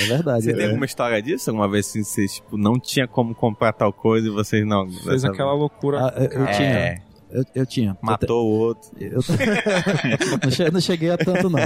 [0.00, 0.44] É verdade.
[0.44, 0.54] Você é.
[0.54, 1.50] tem alguma história disso?
[1.50, 4.88] Alguma vez assim, você tipo, não tinha como comprar tal coisa e vocês não.
[4.90, 6.06] Fez dessa- aquela loucura.
[6.06, 7.02] Ah, eu, eu É, tinha.
[7.28, 7.98] Eu, eu tinha.
[8.00, 8.88] Matou o outro.
[9.00, 9.18] Eu,
[10.42, 11.58] não, che- não cheguei a tanto, não.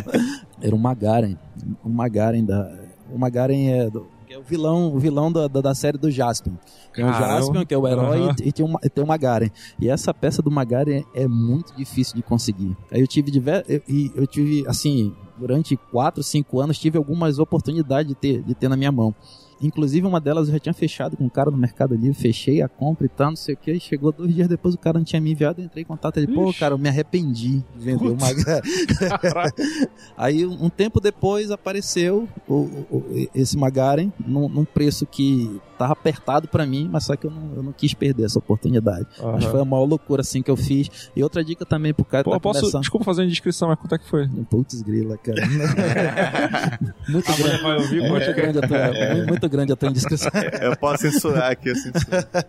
[0.62, 1.37] Era um Magaren.
[1.85, 2.72] Um Magaren da.
[3.12, 6.55] O Magaren é, do- é o vilão, o vilão da, da, da série do Jaspion.
[6.94, 7.12] Tem o.
[7.12, 8.37] Jaspion, que é o herói, Aham.
[8.42, 9.50] e, tem, uma, tem o Magaren.
[9.79, 12.76] E essa peça do Magaren é, é muito difícil de conseguir.
[12.90, 17.38] Aí eu tive diver, eu, e eu tive, assim, durante 4, 5 anos, tive algumas
[17.38, 19.14] oportunidades de ter, de ter na minha mão.
[19.62, 22.68] Inclusive, uma delas eu já tinha fechado com um cara no Mercado Livre, fechei a
[22.68, 23.79] compra e tal, não sei o que.
[23.79, 26.16] Chegou dois dias depois, o cara não tinha me enviado, eu entrei em contato.
[26.16, 28.20] Ele, pô, cara, eu me arrependi de vender Putz.
[28.23, 28.62] Magaren.
[30.16, 35.93] Aí, um tempo depois, apareceu o, o- o- esse Magaren num, num preço que tava
[35.95, 39.07] apertado pra mim, mas só que eu não, eu não quis perder essa oportunidade.
[39.23, 41.11] Mas foi a maior loucura assim que eu fiz.
[41.16, 42.83] E outra dica também pro cara que Pô, tá posso, começando.
[42.83, 44.29] desculpa fazer a indiscrição, mas quanto é que foi?
[44.51, 45.40] Putz, grila, cara.
[47.09, 47.64] muito grande.
[47.83, 48.79] ouvir, Muito grande, a tua,
[49.14, 50.31] muito, muito grande a tua indiscrição.
[50.61, 51.90] Eu posso censurar aqui, assim.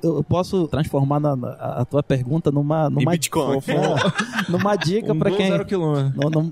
[0.03, 3.59] Eu eu posso transformar na- na- a tua pergunta numa, numa, Bitcoin.
[4.49, 5.49] numa dica Um gol, quem.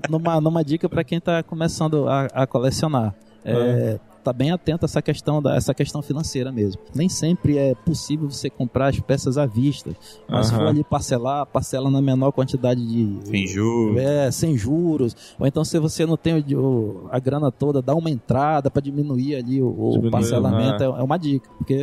[0.08, 3.14] numa, numa dica para quem está começando a, a colecionar.
[3.44, 6.80] É, tá bem atento a essa questão da essa questão financeira mesmo.
[6.94, 9.90] Nem sempre é possível você comprar as peças à vista,
[10.28, 13.96] mas se for ali parcelar, parcela na menor quantidade de Sem juros.
[13.98, 17.94] é, sem juros, ou então se você não tem o- o- a grana toda, dá
[17.94, 20.84] uma entrada para diminuir ali o, o Diminuir, parcelamento, né?
[20.84, 21.78] é, é uma dica, porque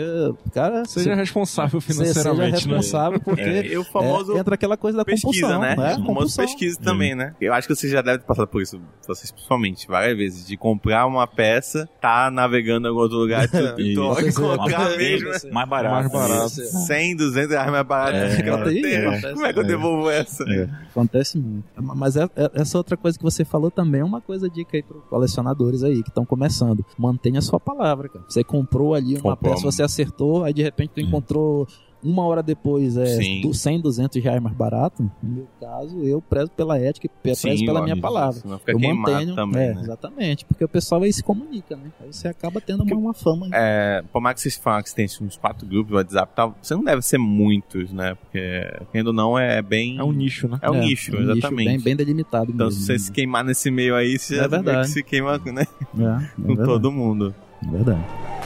[0.53, 2.75] cara, Seja responsável você- seja financeiramente, né?
[2.75, 5.75] responsável porque É, e o famoso é, entra aquela coisa da pesquisa, compulsão, né?
[5.75, 5.93] né?
[5.99, 7.33] o famoso pesquisa também, né?
[7.41, 10.55] Eu acho que você já deve ter passado por isso, vocês principalmente, várias vezes, de
[10.57, 14.97] comprar uma peça, tá navegando em algum outro lugar tu, e Uma mesmo.
[14.97, 15.93] vez Mais barato.
[15.95, 16.45] Mais barato.
[16.61, 16.85] Isso.
[16.85, 18.17] 100, 200 reais mais barato.
[18.17, 19.33] É, meu é, Deus, é.
[19.33, 20.43] como é que eu devolvo essa?
[20.43, 20.69] É.
[20.91, 21.65] Acontece muito.
[21.81, 24.83] Mas é- é- essa outra coisa que você falou também é uma coisa dica aí
[24.83, 26.85] para colecionadores aí que estão começando.
[26.97, 28.25] Mantenha a sua palavra, cara.
[28.27, 29.53] Você comprou ali uma Comprou.
[29.53, 31.67] peça, você acertou, aí de repente tu encontrou
[32.03, 33.41] uma hora depois é Sim.
[33.41, 35.03] du- 100, 200 reais mais barato.
[35.21, 38.39] No meu caso, eu prezo pela ética e prezo Sim, pela ó, minha palavra.
[38.67, 39.81] Eu mantenho, também, é, né?
[39.81, 41.91] exatamente, porque o pessoal aí se comunica, né?
[41.99, 43.47] Aí você acaba tendo uma, uma fama.
[43.51, 46.55] É, por mais que vocês falam que vocês têm uns quatro grupos do WhatsApp tal,
[46.61, 48.15] você não deve ser muitos, né?
[48.15, 49.97] Porque, quendo não, é bem...
[49.97, 50.59] É um nicho, né?
[50.61, 51.65] É um É, nicho, um nicho exatamente.
[51.67, 52.79] bem, bem delimitado Então, mesmo.
[52.81, 54.87] se você se queimar nesse meio aí, você É verdade.
[54.87, 55.65] que se queima né,
[55.97, 57.33] É, é com verdade, todo mundo.
[57.65, 58.36] é verdade.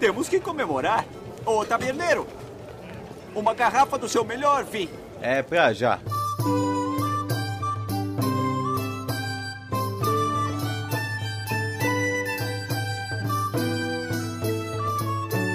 [0.00, 1.04] Temos que comemorar.
[1.44, 2.26] Ô, taberneiro,
[3.34, 4.88] uma garrafa do seu melhor vinho.
[5.20, 6.00] É, pra já.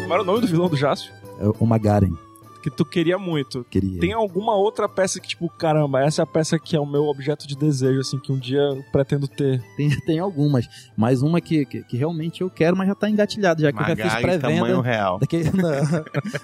[0.03, 1.12] Como era o nome do vilão do Jácio?
[1.39, 2.13] É o Magaren,
[2.65, 3.63] Que tu queria muito.
[3.69, 3.99] queria.
[3.99, 7.04] Tem alguma outra peça que, tipo, caramba, essa é a peça que é o meu
[7.06, 9.62] objeto de desejo, assim, que um dia eu pretendo ter.
[9.78, 10.65] Tem, tem algumas,
[10.97, 13.86] mas uma que, que, que realmente eu quero, mas já tá engatilhado, já que eu
[13.86, 14.82] já fiz Magari tamanho pré-venda.
[14.82, 15.19] real.
[15.21, 15.43] Daqui,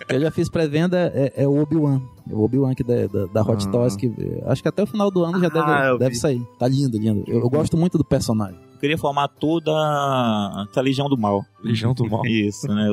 [0.10, 2.00] eu já fiz pré-venda é, é o Obi-Wan.
[2.30, 3.72] É o Obi-Wan aqui da, da, da Hot Ah.
[3.72, 4.14] Toys, que
[4.46, 6.42] acho que até o final do ano já Ah, deve, deve sair.
[6.60, 7.24] Tá lindo, lindo.
[7.28, 8.60] Eu, eu gosto muito do personagem.
[8.80, 9.72] queria formar toda
[10.70, 11.44] essa Legião do Mal.
[11.64, 12.22] Legião do Mal.
[12.30, 12.88] Isso, né?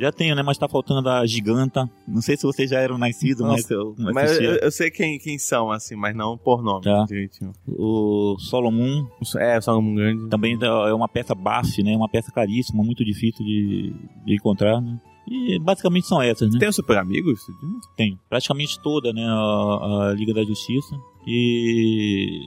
[0.00, 0.42] Já tenho, né?
[0.42, 1.88] Mas tá faltando a Giganta.
[2.06, 4.64] Não sei se vocês já eram nascidos, mas eu mas Mas eu, assistia.
[4.64, 7.04] eu sei quem, quem são, assim, mas não por nome, Tá.
[7.08, 7.52] direitinho.
[7.66, 9.06] O Solomon
[9.36, 10.28] É, só um grande.
[10.28, 11.96] também é uma peça baf, né?
[11.96, 13.92] Uma peça caríssima, muito difícil de,
[14.24, 14.98] de encontrar, né?
[15.30, 16.58] E basicamente são essas, né?
[16.58, 17.40] Tem os Super Amigos?
[17.96, 18.18] Tem.
[18.30, 19.26] Praticamente toda, né?
[19.26, 20.96] A, a Liga da Justiça.
[21.26, 22.40] E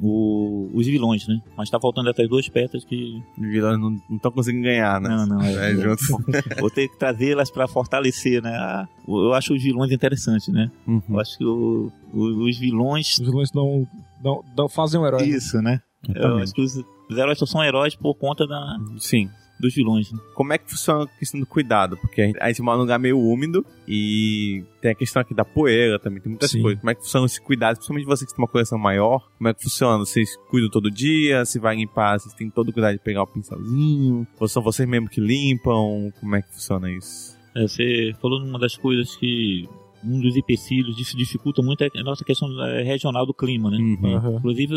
[0.00, 1.40] o- os vilões, né?
[1.56, 3.22] Mas tá faltando essas duas peças que.
[3.36, 5.08] Os vilões não estão conseguindo ganhar, né?
[5.08, 6.02] Não, não, é- É, junto.
[6.60, 8.50] Vou ter que trazê-las pra fortalecer, né?
[8.56, 10.70] Ah, eu acho os vilões interessantes, né?
[10.86, 11.02] Uhum.
[11.08, 13.18] Eu acho que o- o- os vilões.
[13.18, 13.86] Os vilões dão,
[14.22, 15.24] dão, dão- fazem um herói.
[15.26, 15.80] Isso, né?
[16.14, 16.76] Eu acho que os,
[17.10, 19.28] os heróis só são heróis por conta da, Sim.
[19.60, 20.12] Dos vilões.
[20.12, 20.18] Né?
[20.34, 21.96] Como é que funciona a questão do cuidado?
[21.96, 25.34] Porque a gente, a gente mora num lugar meio úmido e tem a questão aqui
[25.34, 26.62] da poeira também, tem muitas Sim.
[26.62, 26.80] coisas.
[26.80, 27.76] Como é que funciona esse cuidado?
[27.76, 29.98] Principalmente você que tem uma coleção maior, como é que funciona?
[29.98, 31.44] Vocês cuidam todo dia?
[31.44, 34.26] Se vai limpar, vocês têm todo o cuidado de pegar o pincelzinho?
[34.38, 36.12] Ou são vocês mesmo que limpam?
[36.20, 37.36] Como é que funciona isso?
[37.54, 39.68] É, Você falou numa das coisas que
[40.04, 43.78] um dos empecilhos dif- dificulta muito é a nossa questão eh, regional do clima, né?
[43.78, 44.36] Uhum.
[44.36, 44.76] Inclusive,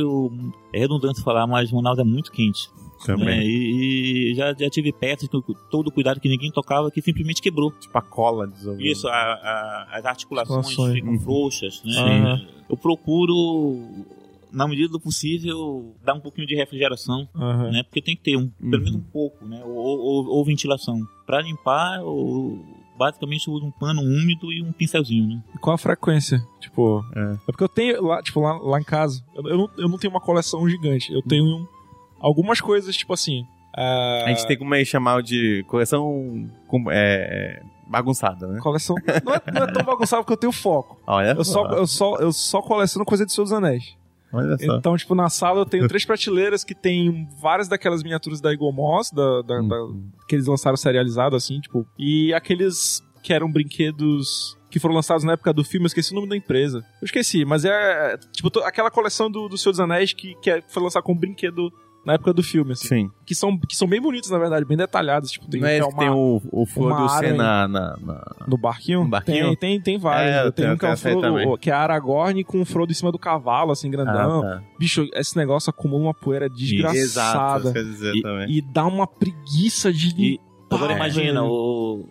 [0.74, 2.68] é redundante falar, mas Manaus é muito quente.
[2.76, 2.90] né?
[3.06, 3.42] Também.
[3.44, 7.42] E, e já, já tive peças eu- todo o cuidado que ninguém tocava que simplesmente
[7.42, 7.72] quebrou.
[7.72, 8.90] Tipo a cola dissolvida.
[8.90, 10.96] Isso, a- a- as articulações Articulações.
[10.96, 11.20] ficam Uhum.
[11.20, 11.94] frouxas, né?
[12.00, 12.48] Aham.
[12.70, 14.06] Eu procuro,
[14.52, 17.72] na medida do possível, dar um pouquinho de refrigeração, Aham.
[17.72, 17.84] né?
[17.84, 18.80] Porque tem que ter um, pelo Uhum.
[18.84, 19.62] menos um pouco, né?
[19.64, 21.00] Ou, ou- ou ventilação.
[21.26, 22.64] Para limpar, eu
[22.98, 25.44] basicamente uso um pano úmido e um pincelzinho, né?
[25.56, 26.40] E qual a frequência?
[26.60, 27.20] Tipo, É.
[27.34, 29.98] é, porque eu tenho lá, tipo, lá, lá em casa, eu, eu não, eu não
[29.98, 31.12] tenho uma coleção gigante.
[31.12, 31.66] Eu tenho um-
[32.20, 33.44] algumas coisas, tipo assim.
[33.76, 36.48] É, A gente tem como chamar de coleção
[36.90, 38.60] é, bagunçada, né?
[38.62, 38.96] Coleção.
[39.24, 41.00] Não é, não é tão bagunçado porque eu tenho foco.
[41.08, 43.96] Olha Eu só, eu só, eu só coleciono coisa de Senhor dos Anéis.
[44.34, 44.78] Olha só.
[44.78, 48.72] Então, tipo, na sala eu tenho três prateleiras que tem várias daquelas miniaturas da Eagle
[48.72, 50.10] Moss, da, da- da- Uhum.
[50.28, 51.86] que eles lançaram serializado, assim, tipo.
[52.00, 56.16] E aqueles que eram brinquedos que foram lançados na época do filme, eu esqueci o
[56.16, 56.78] nome da empresa.
[57.02, 60.62] Eu esqueci, mas é, tipo, aquela coleção do, do Senhor dos Anéis que, que é-
[60.66, 61.70] foi lançada como brinquedo
[62.06, 62.88] na época do filme, assim.
[62.88, 63.10] Sim.
[63.26, 65.30] Que são, que são bem bonitos, na verdade, bem detalhados.
[65.32, 68.36] Tipo, tem, Não é tem que tem o, o Frodo uma Sen área na, na,
[68.47, 69.04] No barquinho?
[69.04, 69.47] No barquinho?
[69.49, 70.32] Tem, tem, tem vários.
[70.36, 73.12] É, tem um que é, o Frodo, que é Aragorn com o Frodo em cima
[73.12, 74.39] do cavalo, assim, grandão.
[74.43, 74.64] Ah, tá.
[74.80, 77.64] Bicho, esse negócio acumula uma poeira Exato, desgraçada.
[77.66, 78.52] isso quer dizer E- também.
[78.52, 80.39] E dá uma preguiça de E
[80.72, 82.06] agora imagina, o...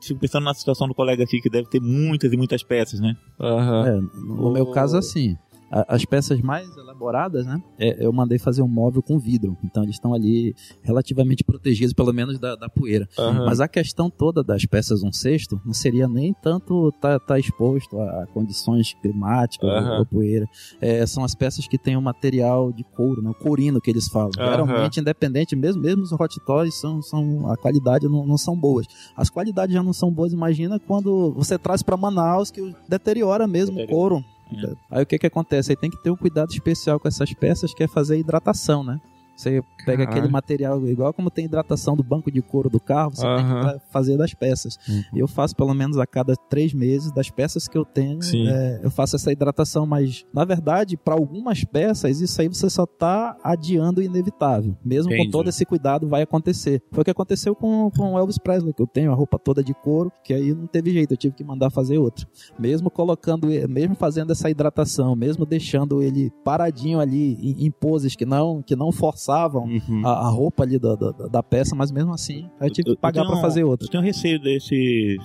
[0.00, 3.14] Fico pensando na situação do colega aqui, que deve ter muitas e muitas peças, né?
[3.40, 3.86] Aham.
[3.86, 5.36] É, no O- meu caso, assim,
[5.70, 7.62] a- as peças mais elaboradas, né?
[7.78, 9.56] é, eu mandei fazer um móvel com vidro.
[9.62, 13.08] Então eles estão ali relativamente protegidos, pelo menos da, da poeira.
[13.18, 13.44] aham.
[13.46, 17.98] Mas a questão toda das peças um sexto não seria nem tanto estar tá, exposto
[18.00, 19.98] a, a condições climáticas Aham.
[19.98, 20.46] ou, poeira.
[20.80, 23.30] É, são as peças que têm o material de couro, né?
[23.30, 24.30] o courino que eles falam.
[24.38, 24.50] Aham.
[24.50, 28.86] Geralmente, independente, mesmo, mesmo os hot toys, são, são, a qualidade não, não são boas.
[29.16, 33.74] As qualidades já não são boas, imagina quando você traz para Manaus que deteriora mesmo
[33.76, 34.24] o Deteriora.
[34.48, 34.78] Couro.
[34.90, 35.72] Aí o que que acontece?
[35.72, 39.00] Aí tem que ter um cuidado especial com essas peças, que é fazer hidratação, né?
[39.38, 40.10] Você pega Caralho.
[40.10, 43.60] aquele material, igual como tem hidratação do banco de couro do carro, você tem Aham.
[43.60, 44.76] que fa- fazer das peças.
[45.14, 48.18] Eu faço pelo menos a cada três meses das peças que eu tenho,
[48.48, 52.84] é, eu faço essa hidratação, mas na verdade, para algumas peças, isso aí você só
[52.84, 54.76] tá adiando o inevitável.
[54.84, 55.26] Mesmo Entendi.
[55.26, 56.82] com todo esse cuidado, vai acontecer.
[56.90, 59.62] Foi o que aconteceu com, com o Elvis Presley, que eu tenho a roupa toda
[59.62, 62.26] de couro, que aí não teve jeito, eu tive que mandar fazer outra.
[62.58, 68.26] Mesmo colocando, mesmo fazendo essa hidratação, mesmo deixando ele paradinho ali em, em poses que
[68.26, 68.90] não, que não
[69.28, 70.06] forçavam Uhum.
[70.06, 72.96] a, a roupa ali da, da, da peça, mas mesmo assim, aí eu tive que
[72.96, 73.86] pagar para fazer outra.
[73.86, 75.18] Eu tenho receio desses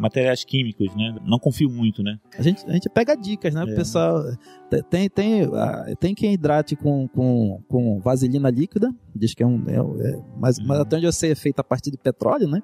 [0.00, 1.14] materiais químicos, né?
[1.24, 2.16] Não confio muito, né?
[2.38, 3.64] A gente, a gente pega dicas, né?
[3.64, 3.74] O É.
[3.74, 4.22] pessoal
[4.70, 5.48] te- tem, tem,
[5.98, 9.62] tem quem hidrate com, com, com vaselina líquida, diz que é um.
[9.68, 10.82] É, é- mas, mas Uhum.
[10.82, 12.60] até onde eu sei é feito a partir de petróleo, né?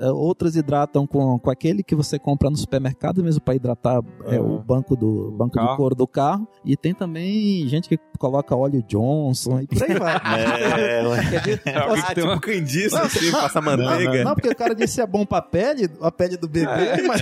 [0.00, 4.40] É, outros hidratam com, com aquele que você compra no supermercado mesmo para hidratar é,
[4.40, 5.68] o banco do banco Carro.
[5.72, 6.48] do couro do carro.
[6.64, 10.14] E tem também gente que coloca óleo Johnson e por aí vai.
[10.80, 12.40] É, É que tem uma...
[12.40, 14.24] candice, assim, passa manteiga.
[14.24, 16.66] não, porque o cara disse que é bom pra pele, a pele do bebê,
[17.06, 17.20] mas.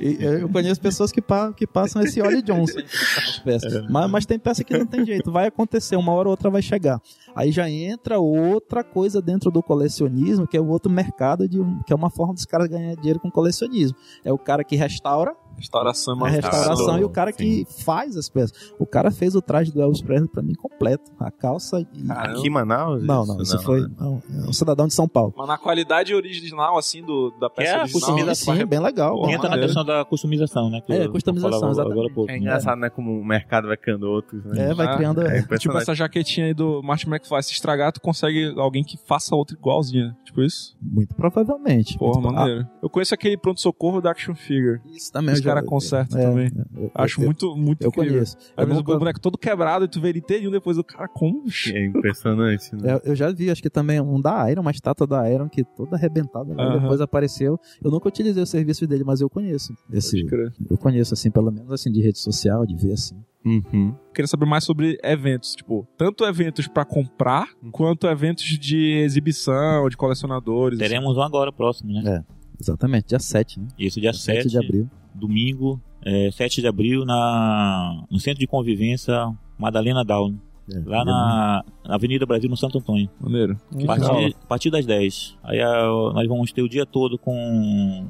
[0.00, 2.80] E eu conheço pessoas que, pa- que passam esse óleo Johnson.
[3.90, 6.60] Mas, mas tem peça que não tem jeito, vai acontecer, uma hora ou outra vai
[6.62, 7.00] chegar.
[7.34, 11.80] Aí já entra outra coisa dentro do colecionismo, que é o outro mercado, de, um-
[11.82, 13.96] que é uma forma dos caras ganhar dinheiro com colecionismo.
[14.24, 16.32] É o cara que restaura Restauração, a mano.
[16.32, 18.72] restauração e o cara que faz as peças.
[18.78, 21.10] O cara fez o traje do Elvis Presley pra mim completo.
[21.18, 22.10] A calça e...
[22.10, 23.02] Aqui em Manaus?
[23.04, 25.34] Não, não, isso foi não, é um cidadão de São Paulo.
[25.36, 27.92] Mas na qualidade original, assim, do, da peça É original.
[28.00, 28.56] customização.
[28.56, 29.14] Sim, bem legal.
[29.16, 29.66] Porra, Entra na maneiro.
[29.66, 30.80] questão da customização, né?
[30.80, 31.98] que É, eu- customização, falava exatamente.
[31.98, 32.30] Agora pouco.
[32.30, 32.88] É engraçado, né?
[32.88, 34.70] Como o mercado vai criando outros, né?
[34.70, 35.20] É, vai Ah, criando...
[35.20, 35.82] É Tipo impressionante.
[35.82, 37.46] essa jaquetinha aí do Martin é que faz?
[37.46, 40.16] Se estragar, tu consegue alguém que faça outra igualzinha.
[40.24, 40.76] Tipo isso?
[40.80, 41.98] Muito provavelmente.
[41.98, 42.66] Porra, Muito- maneiro.
[42.82, 44.80] Eu conheço aquele pronto-socorro da Action Figure.
[44.86, 46.46] Isso também Os eu já- caras consertam é, também.
[46.46, 48.12] é, eu- Acho eu- muito, muito Eu incrível.
[48.14, 48.36] conheço.
[48.38, 50.84] Às Eu, vezes nunca- o boneco todo quebrado e tu vê ele inteirinho depois o
[50.84, 51.44] cara, como?
[51.72, 52.94] É impressionante, né?
[52.94, 55.64] eu- eu já vi, acho que também um da Iron, uma estátua da Iron que
[55.64, 56.62] toda arrebentada, né?
[56.62, 56.80] Aham.
[56.80, 57.58] depois apareceu.
[57.82, 59.72] Eu nunca utilizei o serviço dele, mas eu conheço.
[59.92, 60.24] Esse,
[60.70, 63.16] eu conheço, assim, pelo menos assim, de rede social, de ver assim.
[63.44, 63.94] Uhum.
[64.14, 69.96] Queria saber mais sobre eventos, tipo, tanto eventos pra comprar, quanto eventos de exibição, de
[69.96, 70.78] colecionadores.
[70.78, 72.22] Teremos um agora próximo, né?
[72.60, 73.68] Exatamente, dia 7, né?
[73.78, 74.90] Isso, dia 7, 7 de abril.
[75.14, 79.14] domingo, é, 7 de abril, na, no Centro de Convivência
[79.58, 80.38] Madalena Down,
[80.72, 83.08] É, lá na Avenida Brasil, no Santo Antônio.
[83.20, 83.58] Maneiro.
[83.82, 85.36] A partir, a partir das 10.
[85.42, 88.06] Aí a- nós vamos ter o dia todo com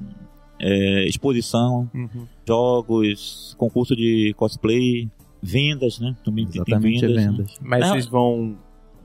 [0.62, 2.26] é, exposição, Uhum.
[2.47, 5.09] jogos, concurso de cosplay,
[5.43, 6.16] vendas, né?
[6.24, 7.16] Também tem- tem Exatamente, vendas.
[7.24, 7.30] né?
[7.30, 7.59] vendas.
[7.61, 7.88] Mas Não.
[7.91, 8.59] vocês vão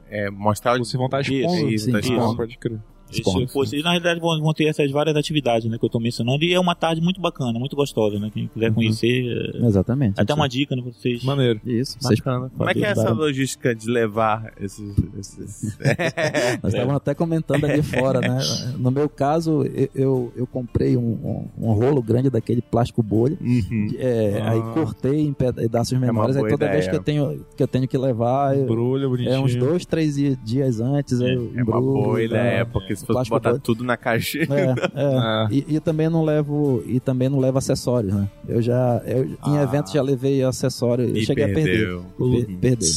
[0.09, 1.69] é, mostrar Vocês vão estar Isso, expondo.
[1.73, 1.97] isso, sim.
[1.97, 2.35] expondo.
[2.37, 2.79] Pode crer.
[3.11, 6.43] Isso, fosse- na realidade vão, vão ter essas várias atividades né, que eu estou mencionando
[6.43, 8.29] e é uma tarde muito bacana, muito gostosa, né?
[8.33, 8.73] Quem quiser Uhum.
[8.75, 10.19] conhecer, é, Exatamente.
[10.19, 11.23] até uma dica né, pra vocês.
[11.23, 11.59] Maneiro.
[11.65, 12.51] Isso, vocês Bacana.
[12.57, 14.95] Como é que é essa logística de levar esses.
[15.19, 15.77] esses...
[16.61, 18.39] Nós estávamos até comentando ali fora, né?
[18.77, 23.37] No meu caso, eu, eu, eu comprei um, um, um rolo grande daquele plástico bolha.
[23.41, 23.89] Uhum.
[23.97, 24.51] É, Ah.
[24.51, 26.35] Aí cortei em pedaços menores.
[26.35, 26.91] boa Aí toda vez ideia.
[26.91, 29.33] que eu tenho que eu tenho que levar, eu- Brulha, bonitinho.
[29.33, 31.19] é uns dois, três di- dias antes.
[31.21, 32.71] É, eu É uma boa ideia, tá?
[32.95, 34.39] Porque se fosse plástico botar bolha- tudo na caixa.
[34.39, 35.17] É, é.
[35.17, 35.47] Ah.
[35.51, 38.29] E, e também não levo e também não levo acessórios, né?
[38.47, 39.63] Eu já eu, em Ah.
[39.63, 41.63] eventos já levei acessório e E cheguei a perder.
[41.63, 42.05] perdeu.
[42.17, 42.87] Per- perder.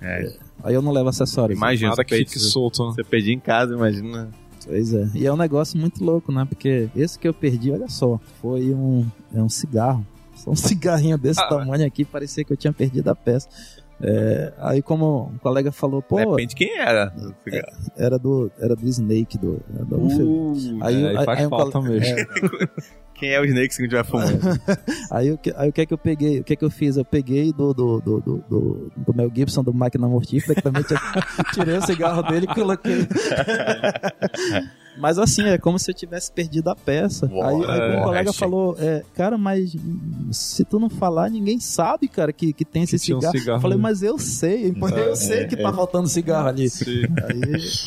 [0.00, 0.32] É.
[0.64, 1.56] Aí eu não levo acessórios.
[1.56, 2.84] Imagina, você que fique solto.
[2.86, 2.92] né?
[2.94, 4.28] você perdi em casa, imagina.
[4.66, 5.08] Pois é.
[5.14, 6.44] E é um negócio muito louco, né?
[6.48, 10.04] Porque esse que eu perdi, olha só, foi um, é um cigarro.
[10.34, 11.46] Só um cigarrinho desse Ah.
[11.48, 13.48] tamanho aqui, parecia que eu tinha perdido a peça.
[14.00, 17.12] É, aí como um colega falou, pô, Depende de quem era.
[17.96, 21.80] era do era do Snake do, do Uh, Aí- É, e faz aí um falta
[21.80, 22.16] cole- mesmo.
[23.14, 24.38] quem é o Snake a gente vai fumando?
[25.10, 26.38] Aí, o que, aí o que é que eu peguei?
[26.38, 26.96] O que é que eu fiz?
[26.96, 30.84] Eu peguei do, do, do, do, do, Mel Gibson, do Máquina Mortífera, que também
[31.52, 33.08] tirei o cigarro dele e coloquei.
[35.00, 37.26] Mas assim, é como se eu tivesse perdido a peça.
[37.26, 39.74] Bora, aí aí um é, colega falou, é, cara, mas
[40.32, 43.38] se tu não falar, ninguém sabe, cara, que, que tem esse Que tinha um cigarro.
[43.38, 44.74] cigarro eu falei, mas eu sei,
[45.06, 46.68] eu sei que tá faltando cigarro ali.
[46.68, 47.02] Sim.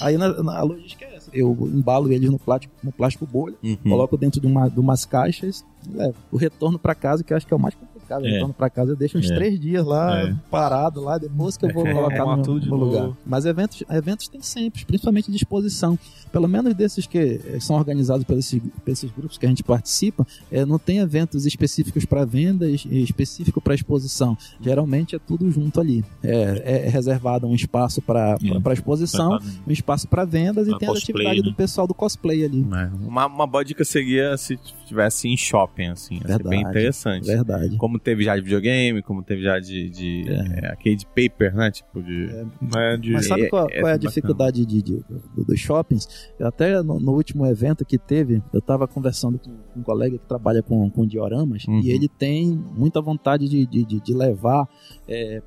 [0.01, 1.29] Aí, aí na, na- a logística é essa.
[1.33, 3.77] Eu embalo eles no plástico, no plástico bolha, Uhum.
[3.83, 6.15] coloco dentro de, uma, de umas caixas e levo.
[6.31, 8.00] O retorno pra casa, que eu acho que é o mais complicado.
[8.19, 8.31] O É.
[8.31, 9.35] retorno pra casa eu deixo uns É.
[9.35, 10.35] três dias lá, É.
[10.49, 12.85] parado lá, depois que eu vou colocar Arrumar no, tudo no novo.
[12.85, 13.11] lugar.
[13.25, 15.97] Mas eventos, eventos tem sempre, principalmente de exposição.
[16.31, 19.63] Pelo menos desses que eh, são organizados por esses, por esses grupos que a gente
[19.63, 24.37] participa, eh, não tem eventos específicos para venda e específico para exposição.
[24.61, 26.05] Geralmente é tudo junto ali.
[26.23, 28.73] É, é reservado um espaço para É.
[28.73, 31.49] exposição, um espaço para vendas e Pra tem a cosplay, atividade né?
[31.51, 32.61] do pessoal do cosplay ali.
[32.61, 34.57] Uma, uma boa dica seria se
[34.91, 36.15] tivesse em shopping, assim.
[36.15, 36.69] Ia ser bem Verdade.
[36.69, 37.25] interessante.
[37.27, 37.77] Verdade.
[37.77, 41.71] Como teve já de videogame, como teve já de, de é, aquele de paper, né?
[41.71, 42.29] Tipo de.
[42.75, 43.11] É, de...
[43.11, 45.03] Mas sabe É- qual, é qual é a dificuldade de, de-
[45.35, 46.07] do- dos shoppings?
[46.39, 50.25] Eu até no, no último evento que teve, eu estava conversando com um colega que
[50.27, 51.79] trabalha com, com dioramas Uhum.
[51.81, 54.67] e ele tem muita vontade de, de, de- de levar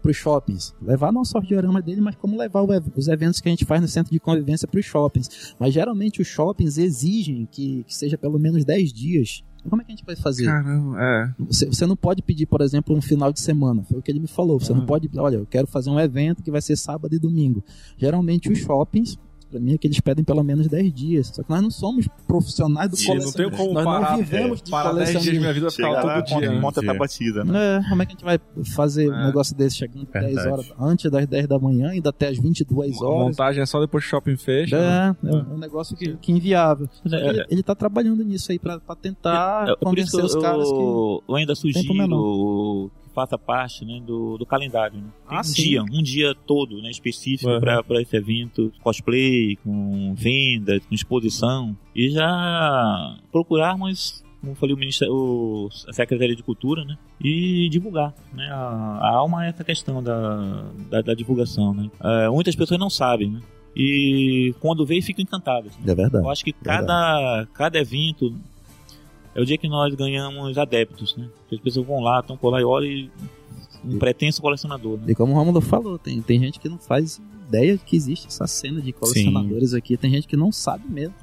[0.03, 0.75] para os shoppings.
[0.83, 3.65] Levar não só os dioramas dele, mas como levar o os eventos que a gente
[3.65, 5.55] faz no centro de convivência para os shoppings.
[5.59, 9.34] Mas geralmente os shoppings exigem que, que seja pelo menos 10 dias.
[9.69, 10.45] Como é que a gente vai fazer?
[10.47, 11.35] Caramba, é.
[11.39, 13.83] Você, você não pode pedir, por exemplo, um final de semana.
[13.85, 14.61] Foi o que ele me falou.
[14.61, 14.77] Você Ah.
[14.77, 17.63] não pode, olha, eu quero fazer um evento que vai ser sábado e domingo.
[17.97, 19.19] Geralmente os shoppings,
[19.55, 21.29] pra mim, é que eles pedem pelo menos 10 dias.
[21.29, 23.57] Só que nós não somos profissionais do E não tem colecionismo.
[23.57, 25.55] como Nós parar, não vivemos de parar 10 dias minha colecionismo.
[25.55, 26.35] vida ficar lá, todo dia.
[26.37, 26.61] conta, né?
[26.61, 27.77] conta tá batida, né?
[27.79, 28.41] É, como é que a gente vai
[28.75, 29.27] fazer um É.
[29.27, 30.49] negócio desse chegando 10 Verdade.
[30.49, 33.27] horas, antes das 10 da manhã, ainda até as 22 A horas?
[33.29, 34.79] montagem é só depois que o shopping fecha.
[34.79, 35.17] né?
[35.25, 36.89] É, é um negócio que, que inviável.
[37.11, 40.41] É, Ele, ele tá trabalhando nisso aí pra, pra tentar É, isso convencer os eu,
[40.41, 40.75] caras que.
[41.29, 41.87] eu ainda sugiro
[43.15, 44.97] faça parte né, do, do calendário.
[44.99, 45.05] Né?
[45.29, 45.63] Tem Ah, um sim.
[45.63, 47.61] dia, um dia todo né, específico Uhum.
[47.61, 55.15] para esse evento, cosplay, com venda, com exposição, e já procurarmos, como falei, o Ministério,
[55.15, 58.13] o, a Secretaria de Cultura, né, e divulgar.
[58.33, 61.73] Né, a, a alma é essa questão da, da, da divulgação.
[61.73, 61.91] Né.
[62.03, 63.41] É, muitas pessoas não sabem, né,
[63.77, 65.73] e quando veem ficam encantadas.
[65.79, 65.93] né.
[65.93, 66.25] É verdade.
[66.25, 68.35] Eu acho que cada, cada evento
[69.35, 71.29] é o dia que nós ganhamos adeptos, né?
[71.53, 73.11] As pessoas vão lá, estão por lá e olham e
[73.85, 75.05] um pretenso colecionador, né?
[75.09, 78.47] E como o Romulo falou, tem, tem gente que não faz ideia que existe essa
[78.47, 79.97] cena de colecionadores aqui.
[79.97, 81.15] Tem gente que não sabe mesmo.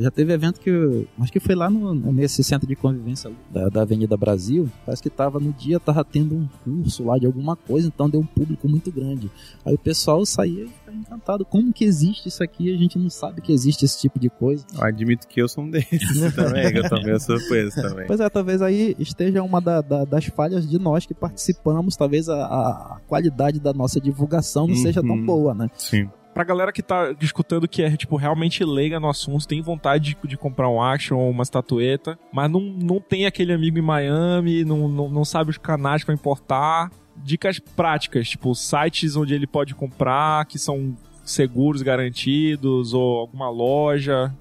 [0.00, 0.70] Já teve evento que.
[0.70, 4.68] eu- Acho que foi lá no, nesse centro de convivência da, da Avenida Brasil.
[4.86, 8.20] Parece que tava no dia, tava tendo um curso lá de alguma coisa, então deu
[8.20, 9.30] um público muito grande.
[9.64, 11.44] Aí o pessoal saía e ficava encantado.
[11.44, 12.74] Como que existe isso aqui?
[12.74, 14.64] A gente não sabe que existe esse tipo de coisa.
[14.74, 16.00] Eu admito que eu sou um desses
[16.34, 18.06] também, que eu tô meio surpreso também.
[18.06, 21.94] Pois é, talvez aí esteja uma da- da- das falhas de nós que participamos.
[21.94, 25.26] Talvez a, a qualidade da nossa divulgação não seja tão Uhum.
[25.26, 25.68] boa, né?
[25.76, 26.08] Sim.
[26.34, 30.28] Pra galera que tá escutando que é, tipo, realmente leiga no assunto, tem vontade de,
[30.28, 34.64] de comprar um action ou uma estatueta, mas não, não tem aquele amigo em Miami,
[34.64, 36.90] não, não, não sabe os canais pra importar.
[37.14, 44.34] Dicas práticas, tipo, sites onde ele pode comprar, que são seguros, garantidos, ou alguma loja.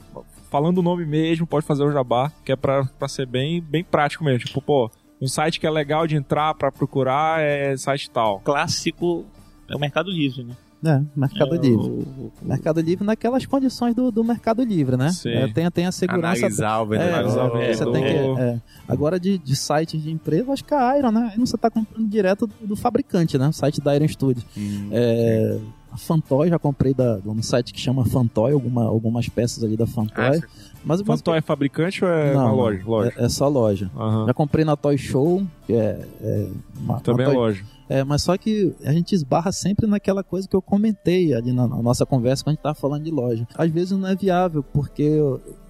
[0.49, 3.83] Falando o nome mesmo, pode fazer o jabá, que é pra, pra ser bem, bem
[3.83, 4.45] prático mesmo.
[4.45, 4.89] Tipo, pô,
[5.21, 8.39] um site que é legal de entrar pra procurar é site tal.
[8.39, 9.25] Clássico
[9.69, 10.55] é o Mercado Livre, né?
[10.83, 11.77] É, Mercado É, Livre.
[11.87, 15.09] o- o- Mercado Livre naquelas condições do, do Mercado Livre, né?
[15.11, 15.29] Sim.
[15.29, 16.39] É, tem, tem a segurança.
[16.45, 17.13] Analisar o vendedor.
[17.61, 18.61] É, o você tem que, é.
[18.87, 21.33] Agora de, de sites de empresa, acho que a Iron, né?
[21.37, 23.47] Você tá comprando direto do, do fabricante, né?
[23.47, 24.43] O site da Iron Studio.
[24.57, 25.59] Hum, É,
[25.91, 29.75] a Fantoy, já comprei da, de um site que chama Fantoy, alguma, algumas peças ali
[29.77, 30.35] da ah, Fantoy.
[30.39, 30.43] sim.
[30.85, 32.81] mas Fantoy é fabricante ou é não, uma loja?
[32.85, 33.13] loja.
[33.17, 33.91] É, é só loja.
[33.95, 34.25] Aham.
[34.25, 36.47] Já comprei na Toy Show, que é, é
[36.79, 37.63] uma, Também uma é Toy- loja.
[37.91, 41.67] É, mas só que a gente esbarra sempre naquela coisa que eu comentei ali na,
[41.67, 43.45] na nossa conversa quando a gente tava falando de loja.
[43.53, 45.19] Às vezes não é viável, porque